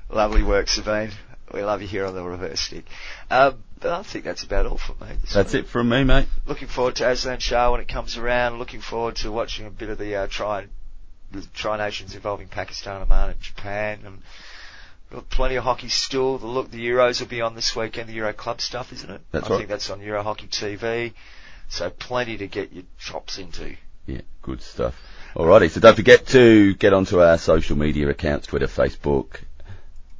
[0.10, 1.12] Lovely work, Sabine.
[1.54, 2.86] We love you here on the reverse stick.
[3.30, 5.18] Um, but I think that's about all for me.
[5.34, 5.66] That's week.
[5.66, 6.28] it from me, mate.
[6.48, 8.58] Looking forward to Azlan Shah when it comes around.
[8.58, 10.68] Looking forward to watching a bit of the uh, tri
[11.32, 14.00] the tri nations involving Pakistan, Oman, and Japan.
[14.06, 14.22] And
[15.10, 16.38] we've got plenty of hockey still.
[16.38, 18.10] The look, the Euros will be on this weekend.
[18.10, 19.22] The Euro Club stuff, isn't it?
[19.32, 19.58] That's I right.
[19.58, 21.14] think that's on Euro Hockey TV.
[21.70, 23.76] So plenty to get your chops into.
[24.08, 24.96] Yeah, good stuff.
[25.36, 29.42] Alrighty, so don't forget to get onto our social media accounts, Twitter, Facebook,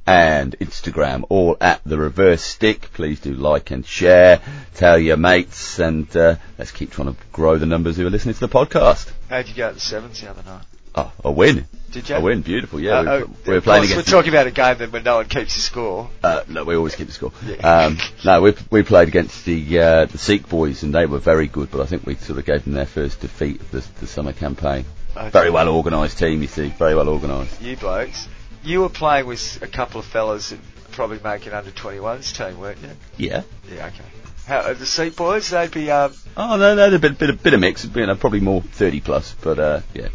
[0.06, 2.92] and Instagram, all at the reverse stick.
[2.92, 4.40] Please do like and share,
[4.74, 8.34] tell your mates, and uh, let's keep trying to grow the numbers who are listening
[8.34, 9.10] to the podcast.
[9.28, 10.64] How'd you go at the sevens the other night?
[10.94, 11.66] Oh, a win.
[11.92, 12.16] Did you?
[12.16, 12.98] A win, beautiful, yeah.
[12.98, 13.96] Uh, we, oh, we were playing against.
[14.06, 16.08] We're talking about a game then when no one keeps the score.
[16.22, 17.32] Uh, no, we always keep the score.
[17.44, 17.56] Yeah.
[17.56, 21.48] Um, no, we we played against the uh, the Sikh boys, and they were very
[21.48, 21.70] good.
[21.70, 24.32] But I think we sort of gave them their first defeat of the, the summer
[24.32, 24.84] campaign.
[25.16, 25.30] Okay.
[25.30, 26.68] Very well organised team, you see.
[26.68, 27.60] Very well organised.
[27.60, 28.28] You blokes.
[28.62, 30.60] You were playing with a couple of fellas that
[30.92, 32.90] probably make an under 21s team, weren't you?
[33.16, 33.42] Yeah.
[33.72, 34.04] Yeah, okay.
[34.46, 37.54] How, the Seat boys, they'd be, um, Oh no, no, a bit, bit, of- bit
[37.54, 37.84] of mix.
[37.84, 40.08] You know, probably more thirty plus, but uh, yeah,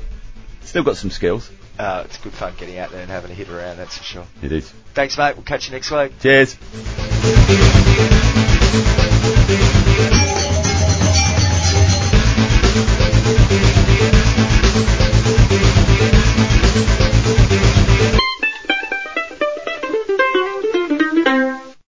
[0.76, 1.50] still got some skills.
[1.80, 4.28] uh, it's good fun getting out there and having a hit around, that's for sure.
[4.42, 4.70] It is.
[4.94, 5.38] Thanks, mate.
[5.38, 6.12] We'll catch you next week.
[6.20, 6.58] Cheers.